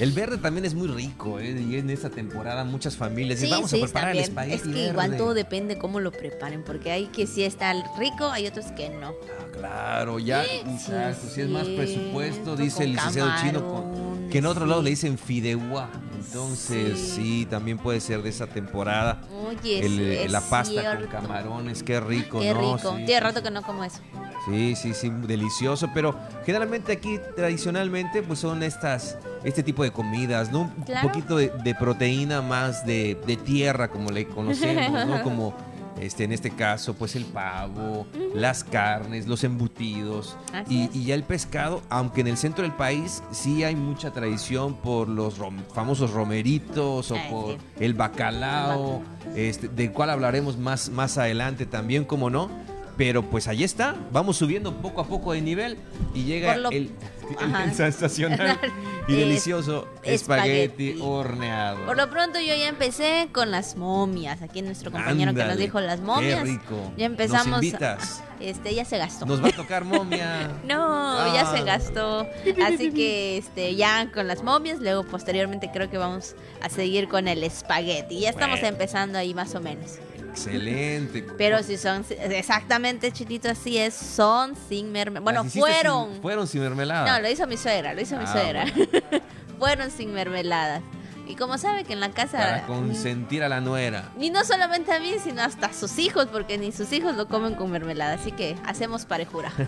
[0.00, 1.50] El verde también es muy rico, ¿eh?
[1.60, 4.86] Y en esta temporada muchas familias Sí, vamos sí, a preparar el espagueti Es que
[4.88, 5.22] igual verde".
[5.22, 9.08] todo depende cómo lo preparen, porque hay que sí está rico, hay otros que no.
[9.08, 11.28] Ah, Claro, ya, exacto.
[11.28, 14.90] Si es más presupuesto, cierto, dice el licenciado chino, con- que en otro lado le
[14.90, 15.88] dicen fideuá.
[16.18, 17.12] Entonces, Sí.
[17.16, 17.46] sí.
[17.48, 19.20] también puede ser de esa temporada.
[19.48, 21.08] Oye, El, sí, eh, es la pasta cierto.
[21.10, 22.76] con camarones, qué rico, Qué ¿no?
[22.76, 22.94] rico.
[23.04, 24.00] Tiene rato que no como eso.
[24.46, 30.52] Sí, sí, sí, delicioso, pero generalmente aquí tradicionalmente pues son estas, este tipo de comidas,
[30.52, 30.62] ¿no?
[30.76, 31.08] Un Claro.
[31.08, 35.22] poquito de, de proteína más de, de tierra como le conocemos, ¿no?
[35.24, 35.54] Como
[36.00, 40.36] este, en este caso pues el pavo, las carnes, los embutidos
[40.68, 45.08] y, ya el pescado, aunque en el centro del país sí hay mucha tradición por
[45.08, 47.58] los rom- famosos romeritos o Ay, por sí.
[47.80, 49.02] el bacalao,
[49.34, 52.48] este, del cual hablaremos más, más adelante también, como no.
[52.96, 55.76] Pero pues ahí está, vamos subiendo poco a poco de nivel
[56.14, 56.90] y llega lo- el,
[57.64, 58.58] el sensacional
[59.08, 60.98] y Es- delicioso espagueti, espagueti.
[61.02, 61.84] horneado.
[61.84, 64.40] Por lo pronto yo ya empecé con las momias.
[64.40, 66.42] Aquí nuestro compañero que nos dijo las qué momias.
[66.42, 66.92] rico.
[66.96, 67.48] Ya empezamos.
[67.48, 68.22] ¿Nos invitas?
[68.40, 69.26] Este, ya se gastó.
[69.26, 70.52] Nos va a tocar momia.
[70.64, 71.64] No, ya se Ah.
[71.64, 72.26] gastó.
[72.66, 77.28] Así que este ya con las momias, luego posteriormente creo que vamos a seguir con
[77.28, 78.20] el espagueti.
[78.20, 78.68] Ya estamos Bueno.
[78.74, 79.98] empezando ahí más o menos.
[80.36, 81.24] Excelente.
[81.38, 85.24] Pero si son exactamente chitito así es, son sin mermelada.
[85.42, 86.12] Bueno, fueron.
[86.12, 87.10] sin- fueron sin mermelada.
[87.16, 88.64] No, lo hizo mi suegra, lo hizo mi Ah, suegra.
[89.58, 90.82] fueron sin mermelada.
[91.28, 94.10] Y como sabe que en la casa Para consentir a la nuera.
[94.20, 97.26] y no solamente a mí, sino hasta a sus hijos, porque ni sus hijos lo
[97.26, 98.14] comen con mermelada.
[98.14, 99.52] Así que hacemos parejura.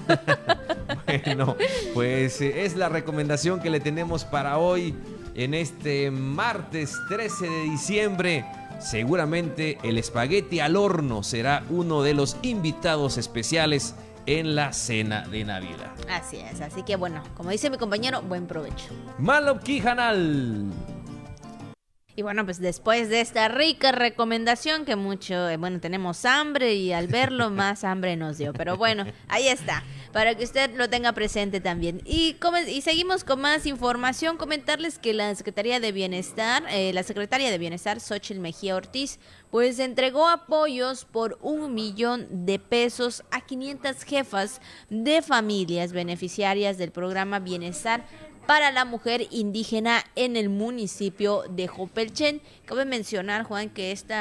[1.25, 1.57] Bueno,
[1.95, 4.95] pues eh, es la recomendación que le tenemos para hoy
[5.35, 8.45] en este martes 13 de diciembre.
[8.79, 13.95] Seguramente el espagueti al horno será uno de los invitados especiales
[14.27, 15.91] en la cena de Navidad.
[16.09, 16.61] Así es.
[16.61, 18.87] Así que bueno, como dice mi compañero, buen provecho.
[19.19, 20.67] Malop Kijanal.
[22.15, 26.93] Y bueno, pues después de esta rica recomendación que mucho, eh, bueno, tenemos hambre y
[26.93, 28.53] al verlo más hambre nos dio.
[28.53, 29.83] Pero bueno, ahí está,
[30.19, 32.03] para que usted lo tenga presente también.
[32.05, 32.35] Y,
[32.67, 37.59] y seguimos con más información, comentarles que la Secretaría de Bienestar, eh, la Secretaria de
[37.59, 39.21] Bienestar, Xochitl Mejía Ortiz,
[39.53, 46.91] pues entregó apoyos por un millón de pesos a 500 jefas de familias beneficiarias del
[46.91, 48.05] programa Bienestar
[48.49, 52.41] para la mujer indígena en el municipio de Jopelchen.
[52.65, 54.15] Cabe mencionar, Juan, que este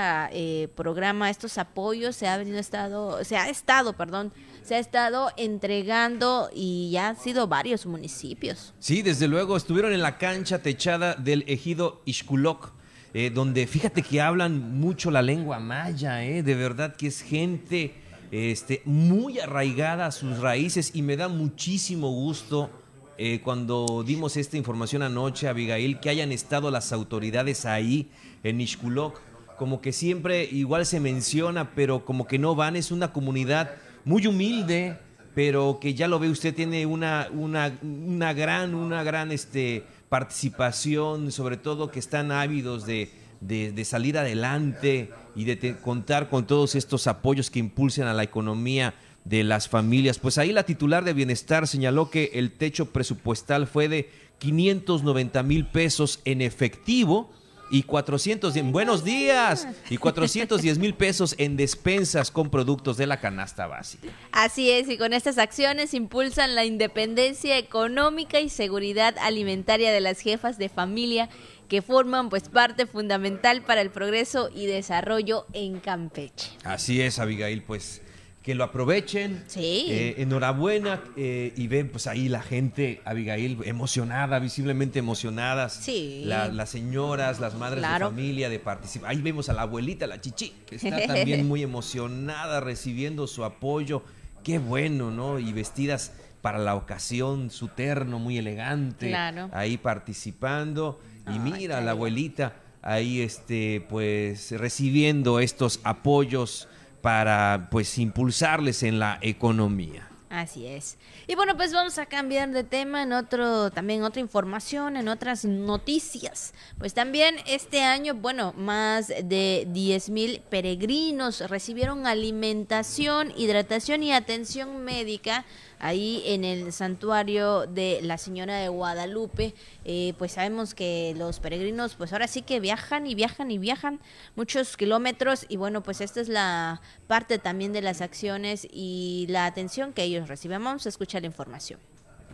[0.76, 6.50] programa, estos apoyos se ha venido estado, se ha estado, perdón, se ha estado entregando
[6.54, 8.74] y ya han sido varios municipios.
[8.80, 12.74] Sí, desde luego estuvieron en la cancha techada del ejido Ixculoc,
[13.14, 17.96] eh, donde fíjate que hablan mucho la lengua maya, eh, de verdad que es gente
[18.32, 22.70] este, muy arraigada a sus raíces y me da muchísimo gusto
[23.18, 28.10] eh, cuando dimos esta información anoche, Abigail, que hayan estado las autoridades ahí
[28.44, 29.20] en Ixculoc,
[29.58, 33.72] como que siempre igual se menciona, pero como que no van, es una comunidad
[34.06, 34.98] muy humilde,
[35.34, 41.32] pero que ya lo ve usted, tiene una, una, una gran, una gran este, participación,
[41.32, 43.10] sobre todo que están ávidos de,
[43.42, 48.14] de- de salir adelante y de te- contar con todos estos apoyos que impulsen a
[48.14, 48.94] la economía
[49.28, 50.20] de las familias.
[50.20, 54.10] Pues ahí la titular de Bienestar señaló que el techo presupuestal fue de
[54.40, 57.32] 590 mil pesos en efectivo
[57.70, 63.68] y 410, buenos días, y 410 mil pesos en despensas con productos de la canasta
[63.68, 64.08] básica.
[64.32, 70.22] Así es, y con estas acciones impulsan la independencia económica y seguridad alimentaria de las
[70.22, 71.28] jefas de familia
[71.68, 76.52] que forman pues parte fundamental para el progreso y desarrollo en Campeche.
[76.64, 78.02] Así es, Abigail, pues
[78.48, 79.44] que lo aprovechen.
[79.48, 79.88] Sí.
[79.90, 85.74] Eh, enhorabuena eh, y ven pues ahí la gente, Abigail, emocionada, visiblemente emocionadas.
[85.74, 86.22] Sí.
[86.24, 88.06] La- las señoras, las madres Claro.
[88.10, 89.10] de familia, de participar.
[89.12, 94.02] Ahí vemos a la abuelita, la chichi, que está también muy emocionada recibiendo su apoyo.
[94.46, 95.40] Qué bueno, ¿no?
[95.40, 99.10] Y vestidas para la ocasión, su terno muy elegante.
[99.10, 99.50] Claro.
[99.52, 101.02] Ahí participando.
[101.36, 106.70] Y mira, la abuelita ahí este pues recibiendo estos apoyos
[107.08, 110.10] para pues impulsarles en la economía.
[110.30, 110.98] Así es.
[111.26, 115.46] Y bueno, pues vamos a cambiar de tema en otro, también otra información, en otras
[115.46, 116.54] noticias.
[116.78, 124.84] Pues también este año, bueno, más de 10 mil peregrinos recibieron alimentación, hidratación y atención
[124.84, 125.46] médica
[125.80, 129.54] ahí en el santuario de la Señora de Guadalupe.
[129.86, 134.00] Eh, pues sabemos que los peregrinos, pues ahora sí que viajan y viajan y viajan
[134.36, 139.46] muchos kilómetros y bueno, pues esta es la parte también de las acciones y la
[139.46, 140.64] atención que ellos reciben.
[140.64, 141.80] Vamos a escuchar la información.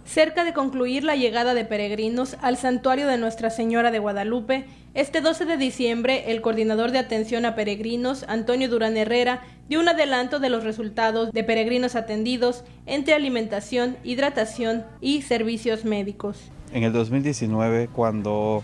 [0.05, 5.21] Cerca de concluir la llegada de peregrinos al santuario de Nuestra Señora de Guadalupe, este
[5.21, 10.39] 12 de diciembre el coordinador de atención a peregrinos, Antonio Durán Herrera, dio un adelanto
[10.39, 16.51] de los resultados de peregrinos atendidos entre alimentación, hidratación y servicios médicos.
[16.73, 18.61] En el 2019, cuando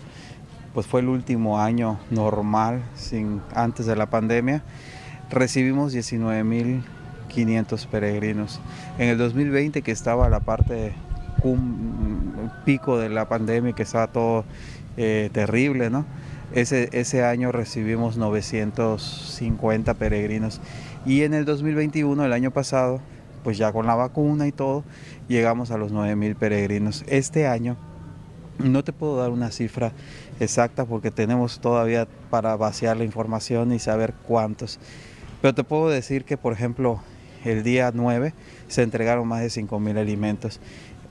[0.74, 4.62] pues fue el último año normal sin antes de la pandemia,
[5.30, 8.60] recibimos 19.500 peregrinos.
[8.98, 10.92] En el 2020, que estaba la parte
[11.42, 14.44] un pico de la pandemia que estaba todo
[14.96, 16.04] eh, terrible, ¿no?
[16.52, 20.60] Ese, ese año recibimos 950 peregrinos
[21.06, 23.00] y en el 2021, el año pasado,
[23.44, 24.84] pues ya con la vacuna y todo,
[25.28, 27.04] llegamos a los 9000 peregrinos.
[27.06, 27.76] Este año
[28.58, 29.92] no te puedo dar una cifra
[30.40, 34.78] exacta porque tenemos todavía para vaciar la información y saber cuántos.
[35.40, 37.00] Pero te puedo decir que, por ejemplo,
[37.44, 38.34] el día 9
[38.68, 40.60] se entregaron más de 5.000 alimentos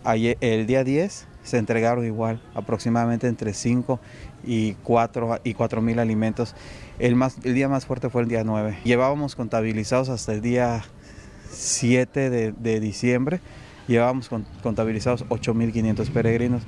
[0.06, 4.00] el día 10 se entregaron igual aproximadamente entre 5
[4.46, 6.56] y 4 y mil alimentos.
[7.00, 8.80] El, más, el día más fuerte fue el día 9.
[8.84, 10.84] Llevábamos contabilizados hasta el día
[11.52, 13.42] 7 de, diciembre,
[13.88, 14.30] llevábamos
[14.62, 16.64] contabilizados 8.500 peregrinos.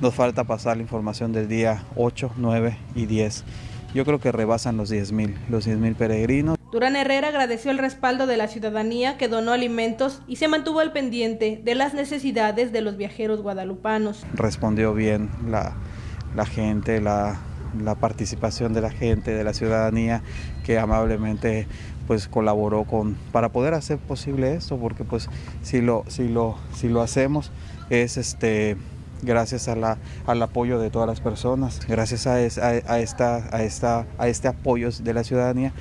[0.00, 3.44] Nos falta pasar la información del día 8, 9 y 10.
[3.94, 6.58] Yo creo que rebasan los 10.000, los 10.000 peregrinos.
[6.74, 10.90] Durán Herrera agradeció el respaldo de la ciudadanía que donó alimentos y se mantuvo al
[10.90, 14.26] pendiente de las necesidades de los viajeros guadalupanos.
[14.34, 15.76] Respondió bien la,
[16.46, 17.38] gente, la,
[18.00, 20.22] participación de la gente, de la ciudadanía
[20.64, 21.68] que amablemente
[22.08, 25.28] pues colaboró con para poder hacer posible esto porque pues
[25.62, 27.52] si lo si lo si lo hacemos
[27.88, 28.76] es este
[29.22, 29.96] gracias a la,
[30.26, 34.90] al apoyo de todas las personas gracias a, a, esta a esta a este apoyo
[34.90, 35.72] de la ciudadanía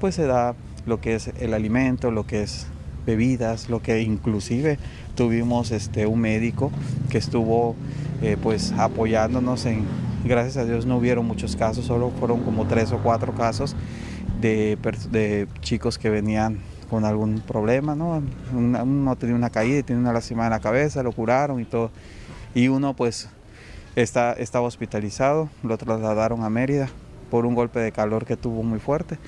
[0.00, 0.54] pues se da
[0.86, 2.66] lo que es el alimento, lo que es
[3.06, 4.78] bebidas, lo que inclusive
[5.14, 6.70] tuvimos este, un médico
[7.08, 7.76] que estuvo
[8.22, 9.84] eh, pues apoyándonos en,
[10.24, 13.76] gracias a Dios no hubieron muchos casos, solo fueron como tres o cuatro casos
[14.40, 14.76] de,
[15.10, 16.58] de chicos que venían
[16.90, 18.22] con algún problema, ¿no?
[18.52, 21.90] Uno tenía una caída, tenía una lastimada en la cabeza, lo curaron y todo.
[22.54, 23.28] Y uno pues
[23.96, 26.88] está, estaba hospitalizado, lo trasladaron a Mérida
[27.30, 29.18] por un golpe de calor que tuvo muy fuerte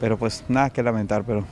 [0.00, 1.44] pero pues nada que lamentar, pero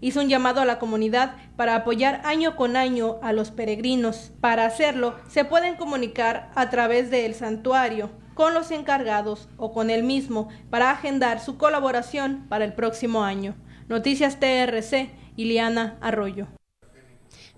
[0.00, 4.32] hizo un llamado a la comunidad para apoyar año con año a los peregrinos.
[4.40, 10.04] Para hacerlo, se pueden comunicar a través del santuario con los encargados o con el
[10.04, 13.56] mismo para agendar su colaboración para el próximo año.
[13.88, 16.57] Noticias TRC, Iliana Arroyo.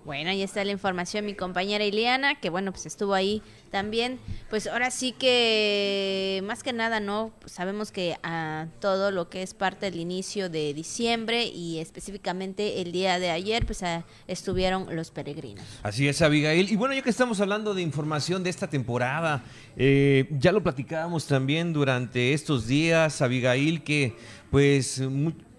[0.03, 4.19] Bueno, ahí está la información, mi compañera Ileana, que bueno, pues estuvo ahí también.
[4.49, 7.31] Pues ahora sí que, más que nada, ¿no?
[7.45, 12.91] sabemos que a todo lo que es parte del inicio de diciembre y específicamente el
[12.91, 13.83] día de ayer, pues
[14.27, 15.63] estuvieron los peregrinos.
[15.83, 16.71] Así es, Abigail.
[16.71, 19.43] Y bueno, ya que estamos hablando de información de esta temporada,
[19.77, 24.15] eh, ya lo platicábamos también durante estos días, Abigail, que
[24.49, 24.99] pues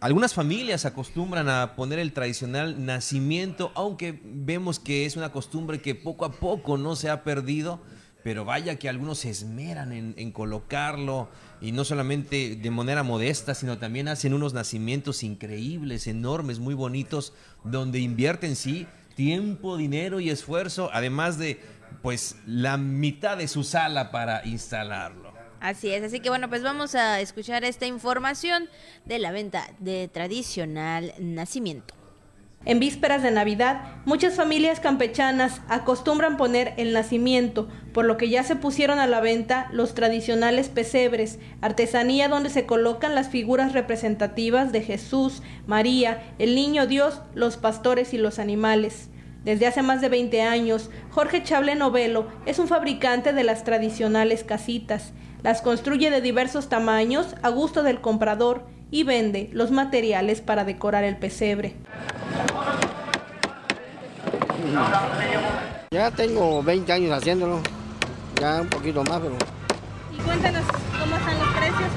[0.02, 5.94] algunas familias acostumbran a poner el tradicional nacimiento, aunque vemos que es una costumbre que
[5.94, 7.80] poco a poco no se ha perdido,
[8.24, 11.28] pero vaya que algunos se esmeran en, colocarlo
[11.60, 17.32] y no solamente de manera modesta, sino también hacen unos nacimientos increíbles, enormes, muy bonitos,
[17.62, 21.60] donde invierten sí tiempo, dinero y esfuerzo, además de
[22.02, 25.31] pues la mitad de su sala para instalarlo.
[25.62, 28.68] Así es, así que bueno, pues vamos a escuchar esta información
[29.04, 31.94] de la venta de tradicional nacimiento.
[32.64, 38.42] En vísperas de Navidad, muchas familias campechanas acostumbran poner el nacimiento, por lo que ya
[38.42, 44.72] se pusieron a la venta los tradicionales pesebres, artesanía donde se colocan las figuras representativas
[44.72, 49.10] de Jesús, María, el Niño Dios, los pastores y los animales.
[49.44, 54.42] Desde hace más de 20 años, Jorge Chable Novelo es un fabricante de las tradicionales
[54.44, 55.12] casitas.
[55.42, 58.62] Las construye de diversos tamaños a gusto del comprador
[58.92, 61.74] y vende los materiales para decorar el pesebre.
[65.90, 67.60] Ya tengo 20 años haciéndolo,
[68.40, 69.34] ya un poquito más, pero...
[70.12, 70.62] Y cuéntanos
[71.00, 71.90] cómo están los precios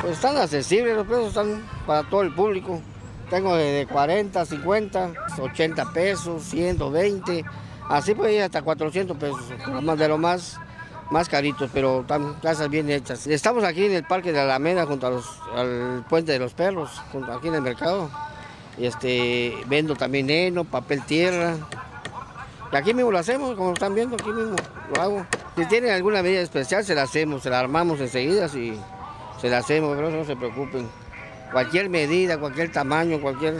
[0.00, 2.80] Pues están accesibles, los precios están para todo el público.
[3.28, 7.44] Tengo de 40, 50, 80 pesos, 120,
[7.90, 9.42] así puede ir hasta 400 pesos,
[9.82, 10.60] más de lo más
[11.10, 13.26] más caritos, pero están casas bien hechas.
[13.26, 15.06] Estamos aquí en el Parque de Alameda junto
[15.54, 17.00] al Puente de los Perros,
[17.32, 18.10] aquí en el mercado.
[18.76, 21.56] Y este, vendo también heno, papel tierra,
[22.72, 24.56] aquí mismo lo hacemos, como están viendo, aquí mismo
[24.94, 25.26] lo hago.
[25.56, 28.78] Si tienen alguna medida especial, se la hacemos, se la armamos enseguida y
[29.40, 30.88] se la hacemos, pero no se preocupen.
[31.52, 33.54] Cualquier medida, cualquier tamaño, cualquier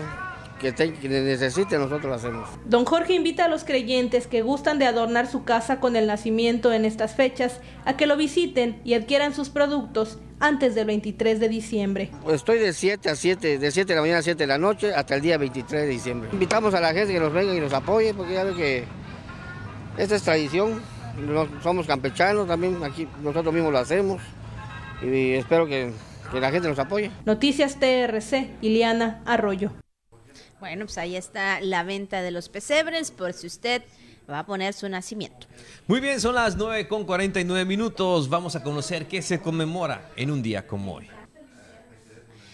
[0.73, 2.49] que, necesite, nosotros lo hacemos.
[2.67, 6.73] Don Jorge invita a los creyentes que gustan de adornar su casa con el nacimiento
[6.73, 11.49] en estas fechas a que lo visiten y adquieran sus productos antes del 23 de
[11.49, 12.11] diciembre.
[12.29, 14.95] Estoy de 7 a 7, de 7 de la mañana a 7 de la noche
[14.95, 16.29] hasta el día 23 de diciembre.
[16.33, 18.85] Invitamos a la gente que nos venga y nos apoye porque ya ve que
[19.97, 20.83] esta es tradición,
[21.63, 24.21] somos campechanos también, aquí nosotros mismos lo hacemos
[25.03, 25.93] y espero que,
[26.33, 27.11] que la gente nos apoye.
[27.25, 29.84] Noticias TRC, Iliana Arroyo.
[30.65, 33.83] Bueno, pues ahí está la venta de los pesebres por si usted
[34.31, 35.47] va a poner su nacimiento.
[35.87, 38.31] Muy bien, son las 9 con 49 minutos.
[38.31, 41.11] Vamos a conocer qué se conmemora en un día como hoy.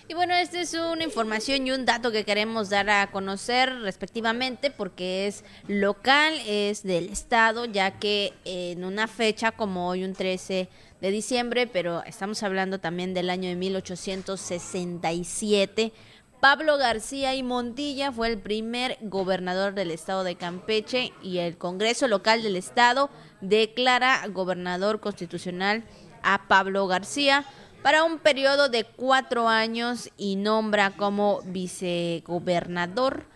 [0.08, 4.72] Y bueno, esta es una información y un dato que queremos dar a conocer respectivamente
[4.72, 10.68] porque es local, es del estado, ya que en una fecha como hoy, un 13
[11.00, 15.92] de diciembre, pero estamos hablando también del año de 1867,
[16.40, 22.08] Pablo García y Montilla fue el primer gobernador del estado de Campeche y el Congreso
[22.08, 23.10] local del estado
[23.42, 25.84] declara gobernador constitucional
[26.22, 27.44] a Pablo García
[27.82, 33.26] para un periodo de cuatro años y nombra como vicegobernador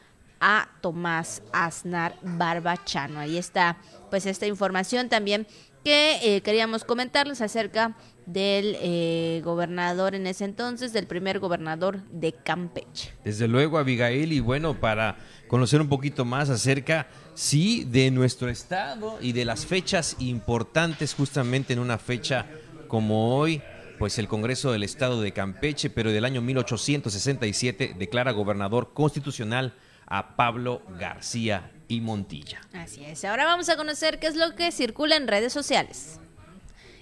[0.40, 3.20] a Tomás Aznar Barbachano.
[3.20, 3.76] Ahí está
[4.08, 5.46] pues esta información también
[5.84, 7.94] que eh, queríamos comentarles acerca
[8.26, 13.12] del eh, gobernador en ese entonces, del primer gobernador de Campeche.
[13.24, 15.16] Desde luego, Abigail, y bueno, para
[15.48, 21.72] conocer un poquito más acerca, sí, de nuestro estado y de las fechas importantes, justamente
[21.72, 22.46] en una fecha
[22.88, 23.62] como hoy,
[23.98, 29.74] pues el Congreso del Estado de Campeche, pero del año 1867, declara gobernador constitucional
[30.06, 32.60] a Pablo García y Montilla.
[32.72, 36.20] Así es, ahora vamos a conocer qué es lo que circula en redes sociales.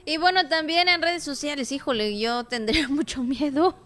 [0.05, 3.77] Y bueno, también en redes sociales, híjole, yo tendría mucho miedo.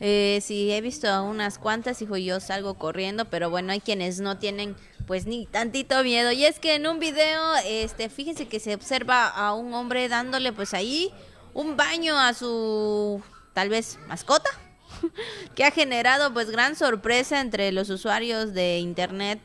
[0.00, 4.38] Eh, he visto a unas cuantas, hijo, yo salgo corriendo, pero bueno, hay quienes no
[4.38, 6.30] tienen pues ni tantito miedo.
[6.30, 10.52] Y es que en un video, este, fíjense que se observa a un hombre dándole
[10.52, 11.12] pues ahí
[11.54, 13.20] un baño a su
[13.54, 14.50] tal vez mascota,
[15.56, 19.40] que ha generado pues gran sorpresa entre los usuarios de internet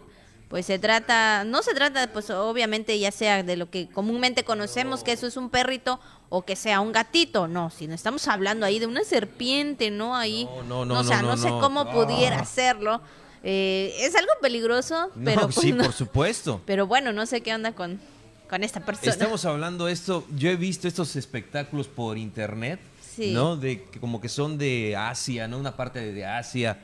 [0.53, 5.03] pues se trata, no se trata pues obviamente ya sea de lo que comúnmente conocemos
[5.03, 5.99] que eso es un perrito
[6.29, 10.15] o que sea un gatito, no, sino estamos hablando ahí de una serpiente, ¿no?
[10.15, 13.01] Ahí, no, no, no, o sea, no, sé cómo pudiera hacerlo.
[13.41, 16.61] Eh, es algo peligroso, pero pues, sí, por supuesto.
[16.67, 17.99] Pero bueno, no sé qué onda con,
[18.47, 19.11] con esta persona.
[19.11, 22.79] Estamos hablando esto, yo he visto estos espectáculos por internet,
[23.17, 23.57] ¿no?
[23.57, 25.57] De como que son de Asia, ¿no?
[25.57, 26.77] Una parte de Asia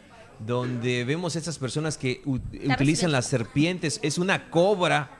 [0.45, 3.99] donde vemos estas personas que utilizan las serpientes.
[4.03, 5.11] Es una cobra.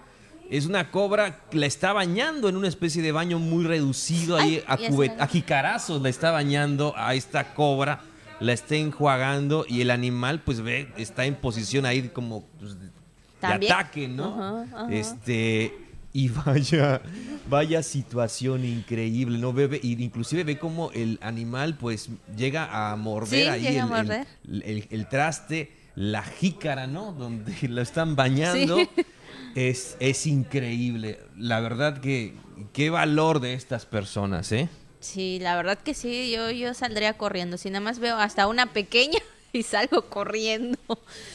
[0.50, 4.38] Es una cobra que la está bañando en una especie de baño muy reducido.
[4.38, 4.74] ahí a,
[5.20, 8.02] a jicarazos la está bañando a esta cobra.
[8.40, 12.90] La está enjuagando y el animal, pues ve, está en posición ahí como pues, de
[13.42, 14.66] ataque, ¿no?
[14.90, 17.02] Este y vaya,
[17.50, 19.54] vaya situación increíble, ¿no?
[19.54, 26.88] Bebe, inclusive ve como el animal pues llega a morder ahí el, traste, la jícara,
[26.88, 27.12] ¿no?
[27.14, 28.78] Donde lo están bañando.
[29.56, 31.20] Es, es increíble.
[31.38, 32.36] La verdad que
[32.74, 34.70] qué valor de estas personas, ¿eh?
[35.00, 37.58] Sí, la verdad que sí, yo, yo saldría corriendo.
[37.58, 39.20] Si nada más veo hasta una pequeña
[39.54, 40.78] y salgo corriendo.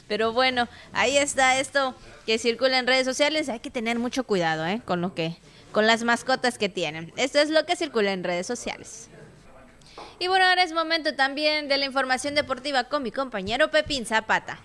[0.08, 1.94] Pero bueno, ahí está esto
[2.26, 3.48] que circula en redes sociales.
[3.48, 4.80] Hay que tener mucho cuidado, ¿eh?
[4.84, 5.36] Con lo que,
[5.72, 7.12] con las mascotas que tienen.
[7.16, 9.08] Esto es lo que circula en redes sociales.
[10.18, 14.60] Y bueno, ahora es momento también de la información deportiva con mi compañero Pepín Zapata.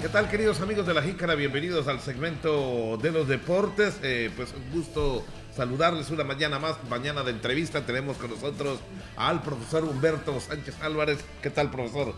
[0.00, 1.34] ¿Qué tal queridos amigos de la Jícara?
[1.34, 3.98] Bienvenidos al segmento de los deportes.
[4.02, 7.86] Eh, pues un gusto saludarles una mañana más, mañana de entrevista.
[7.86, 8.80] Tenemos con nosotros
[9.16, 11.24] al profesor Humberto Sánchez Álvarez.
[11.42, 12.14] ¿Qué tal profesor?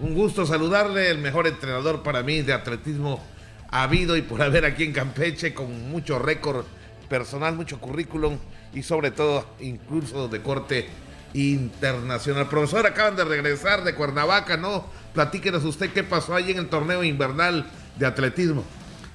[0.00, 3.22] Un gusto saludarle, el mejor entrenador para mí de atletismo
[3.70, 6.64] ha habido y por haber aquí en Campeche, con mucho récord
[7.08, 8.38] personal, mucho currículum
[8.74, 10.86] y sobre todo incluso de corte
[11.34, 12.48] internacional.
[12.48, 14.84] Profesor, acaban de regresar de Cuernavaca, ¿no?
[15.14, 17.66] Platíquenos usted qué pasó ahí en el torneo invernal
[17.98, 18.64] de atletismo.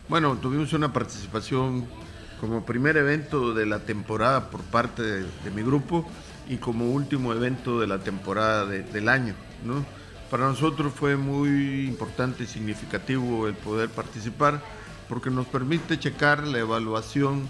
[0.09, 1.85] Bueno, tuvimos una participación
[2.39, 6.09] como primer evento de la temporada por parte de, mi grupo
[6.47, 9.33] y como último evento de la temporada del año,
[9.65, 9.85] ¿no?
[10.29, 14.61] Para nosotros fue muy importante y significativo el poder participar
[15.07, 17.47] porque nos permite checar la evaluación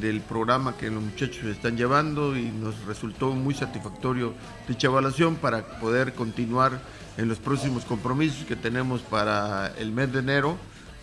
[0.00, 4.34] del programa que los muchachos están llevando y nos resultó muy satisfactorio
[4.68, 6.80] dicha evaluación para poder continuar
[7.16, 10.58] en los próximos compromisos que tenemos para el mes de enero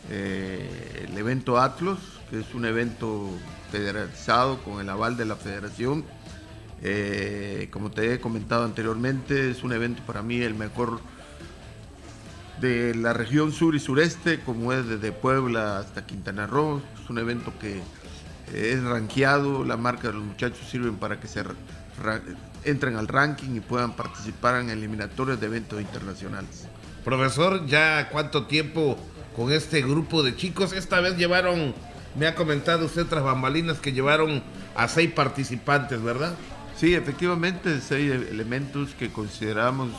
[0.09, 1.99] eh, el evento Atlas,
[2.29, 3.29] que es un evento
[3.71, 6.03] federalizado con el aval de la federación.
[6.81, 10.99] Eh, como te he comentado anteriormente, es un evento para mí el mejor
[12.61, 16.81] de la región sur y sureste, como es desde Puebla hasta Quintana Roo.
[17.01, 17.81] Es un evento que
[18.53, 21.43] es rankeado, la marca de los muchachos sirven para que se
[22.63, 26.67] entren al ranking y puedan participar en eliminatorios de eventos internacionales.
[27.03, 28.97] Profesor, ¿ya cuánto tiempo
[29.35, 30.73] con este grupo de chicos?
[30.73, 31.73] Esta vez llevaron,
[32.17, 34.43] me ha comentado usted tras bambalinas que llevaron
[34.75, 36.35] a seis participantes, ¿verdad?
[36.79, 39.89] Sí, efectivamente, seis elementos que consideramos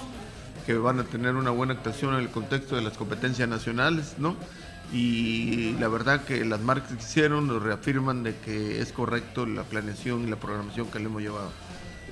[0.64, 4.34] que van a tener una buena actuación en el contexto de las competencias nacionales, ¿no?
[4.90, 9.64] Y la verdad que las marcas que hicieron nos reafirman de que es correcto la
[9.64, 11.52] planeación y la programación que le hemos llevado.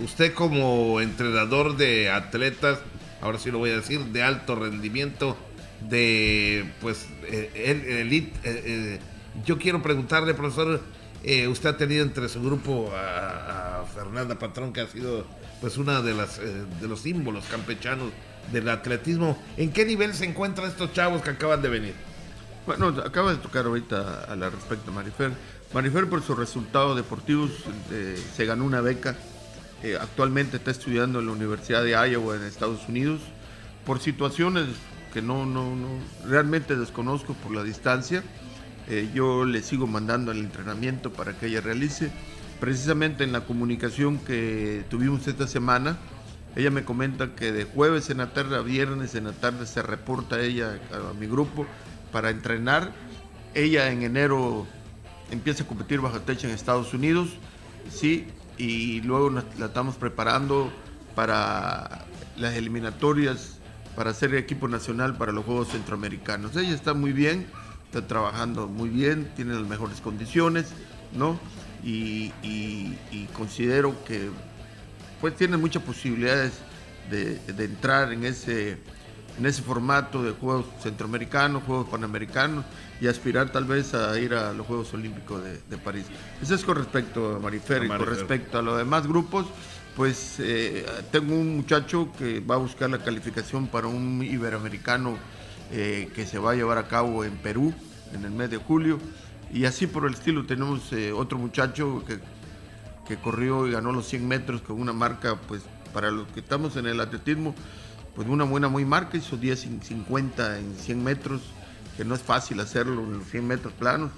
[0.04, 2.78] Usted como entrenador de atletas,
[3.22, 5.38] ahora sí lo voy a decir, de alto rendimiento,
[5.80, 9.00] de pues eh, el, elite, eh,
[9.46, 10.82] yo quiero preguntarle, profesor,
[11.50, 15.26] usted ha tenido entre su grupo a, a, Fernanda Patrón, que ha sido
[15.60, 18.10] pues una de las de los símbolos campechanos
[18.52, 19.36] del atletismo.
[19.56, 21.94] ¿En qué nivel se encuentran estos chavos que acaban de venir?
[22.66, 25.32] Bueno, acaba de tocar ahorita a la respecto Marifer.
[25.72, 27.50] Marifer por sus resultados deportivos
[28.36, 29.16] se ganó una beca
[29.82, 33.20] eh, actualmente está estudiando en la Universidad de Iowa en Estados Unidos
[33.86, 34.66] por situaciones
[35.12, 35.88] que no, no, no
[36.26, 38.24] realmente desconozco por la distancia.
[38.88, 42.10] Eh, yo le sigo mandando el entrenamiento para que ella realice.
[42.60, 45.98] Precisamente en la comunicación que tuvimos esta semana,
[46.56, 49.82] ella me comenta que de jueves en la tarde a viernes en la tarde se
[49.82, 51.66] reporta ella a mi grupo
[52.10, 52.92] para entrenar.
[53.54, 54.66] Ella en enero
[55.30, 57.28] empieza a competir bajo techo en Estados Unidos.
[57.90, 58.26] Sí,
[58.56, 60.72] y luego la estamos preparando
[61.14, 63.58] para las eliminatorias
[63.98, 66.54] para ser equipo nacional para los Juegos Centroamericanos.
[66.56, 67.48] Ella está muy bien,
[67.88, 70.66] está trabajando muy bien, tiene las mejores condiciones,
[71.12, 71.38] ¿no?
[71.82, 72.32] Y,
[73.32, 74.30] considero que
[75.20, 76.52] pues tiene muchas posibilidades
[77.10, 78.78] de, de entrar en ese
[79.38, 82.64] en ese formato de Juegos Centroamericanos, Juegos Panamericanos
[83.00, 86.06] y aspirar tal vez a ir a los Juegos Olímpicos de, París.
[86.42, 89.46] Eso es con respecto a Marifer, y con respecto a los demás grupos,
[89.96, 95.16] pues eh, tengo un muchacho que va a buscar la calificación para un iberoamericano
[95.72, 97.72] eh, que se va a llevar a cabo en Perú
[98.12, 98.98] en el mes de julio.
[99.52, 102.18] Y así por el estilo tenemos eh, otro muchacho que,
[103.06, 105.62] que corrió y ganó los 100 metros con una marca pues
[105.92, 107.54] para los que estamos en el atletismo
[108.18, 111.40] pues una buena muy marca, hizo 10 50 en 100 metros,
[111.96, 114.10] que no es fácil hacerlo en los 100 metros planos,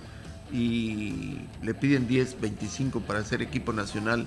[0.50, 4.26] y le piden 10, 25 para ser equipo nacional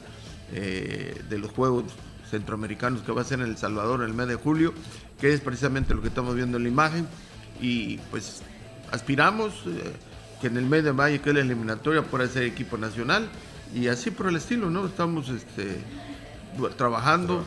[0.52, 1.86] eh, de los Juegos
[2.30, 4.76] Centroamericanos que va a ser en El Salvador en el mes de julio,
[5.24, 7.08] que es precisamente lo que estamos viendo en la imagen,
[7.62, 8.42] y pues
[8.92, 9.94] aspiramos eh,
[10.42, 13.30] que en el mes de mayo, que es la eliminatoria, pueda ser equipo nacional,
[13.74, 14.86] y así por el estilo, ¿no?
[14.86, 15.78] Estamos este,
[16.76, 17.46] trabajando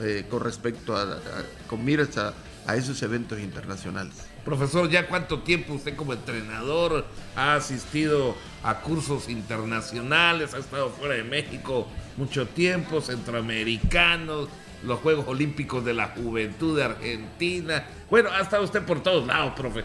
[0.00, 1.18] eh, con respecto a,
[1.66, 2.32] con miras a,
[2.74, 4.14] esos eventos internacionales.
[4.42, 7.04] Profesor, ¿ya cuánto tiempo usted como entrenador
[7.36, 14.48] ha asistido a cursos internacionales, ha estado fuera de México mucho tiempo, centroamericanos,
[14.84, 17.84] los Juegos Olímpicos de la Juventud de Argentina?
[18.10, 19.84] Bueno, ha estado usted por todos lados, profe.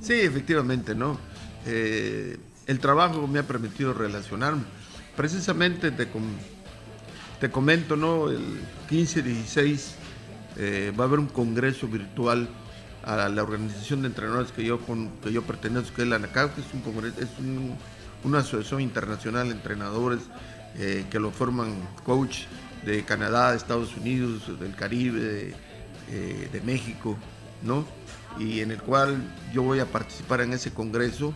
[0.00, 1.18] Sí, efectivamente, ¿no?
[1.66, 4.62] Eh, el trabajo me ha permitido relacionarme.
[5.16, 6.22] Precisamente de con
[7.40, 8.30] te comento, ¿no?
[8.30, 9.94] El 15 16
[10.56, 12.48] eh, va a haber un congreso virtual
[13.04, 16.54] a la organización de entrenadores que yo, con, que yo pertenezco, que es la ANACAP,
[16.54, 17.28] que es, un congreso, es
[18.24, 20.20] una asociación internacional de entrenadores
[20.76, 22.40] eh, que lo forman coach
[22.84, 25.54] de Canadá, de Estados Unidos, del Caribe, de,
[26.10, 27.16] eh, de México,
[27.62, 27.86] ¿no?
[28.38, 29.22] Y en el cual
[29.52, 31.34] yo voy a participar en ese congreso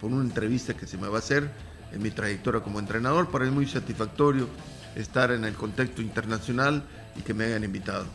[0.00, 1.50] por una entrevista que se me va a hacer
[1.92, 3.28] en mi trayectoria como entrenador.
[3.30, 4.48] Para mí es muy satisfactorio
[4.96, 6.82] estar en el contexto internacional
[7.16, 8.06] y que me hayan invitado.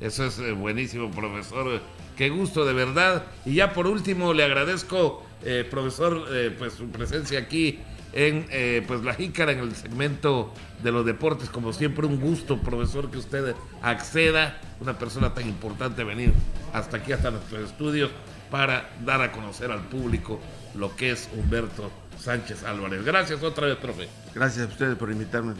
[0.00, 1.80] Eso es eh, buenísimo, profesor.
[2.16, 3.24] Qué gusto, de verdad.
[3.44, 7.80] Y ya por último, le agradezco, eh, profesor, eh, pues su presencia aquí
[8.18, 8.46] en
[8.86, 10.52] pues la Jícara, en el segmento
[10.82, 11.48] de los deportes.
[11.48, 16.32] Como siempre, un gusto, profesor, que usted acceda, una persona tan importante, venir
[16.72, 18.10] hasta aquí, hasta nuestros estudios,
[18.50, 20.40] para dar a conocer al público
[20.74, 23.04] lo que es Humberto Sánchez Álvarez.
[23.04, 24.08] Gracias otra vez, profe.
[24.34, 25.54] Gracias a ustedes por invitarme.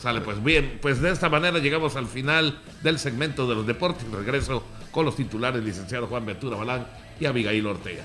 [0.00, 4.08] Sale, pues bien, pues de esta manera llegamos al final del segmento de los deportes.
[4.10, 6.86] Regreso con los titulares, licenciado Juan Ventura Balán
[7.20, 8.02] y Abigail Ortega.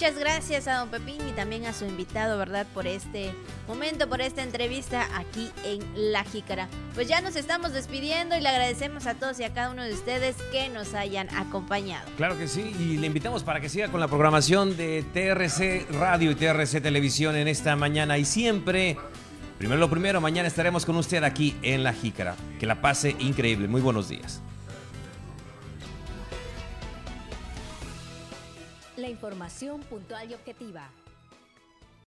[0.00, 2.66] Muchas gracias a don Pepín y también a su invitado, ¿verdad?
[2.72, 3.34] Por este
[3.68, 6.70] momento, por esta entrevista aquí en La Jícara.
[6.94, 9.92] Pues ya nos estamos despidiendo y le agradecemos a todos y a cada uno de
[9.92, 12.08] ustedes que nos hayan acompañado.
[12.16, 16.30] Claro que sí, y le invitamos para que siga con la programación de TRC Radio
[16.30, 18.96] y TRC Televisión en esta mañana y siempre.
[19.58, 22.36] Primero lo primero, mañana estaremos con usted aquí en La Jícara.
[22.58, 23.68] Que la pase increíble.
[23.68, 24.40] Muy buenos días.
[29.00, 30.90] La información puntual y objetiva.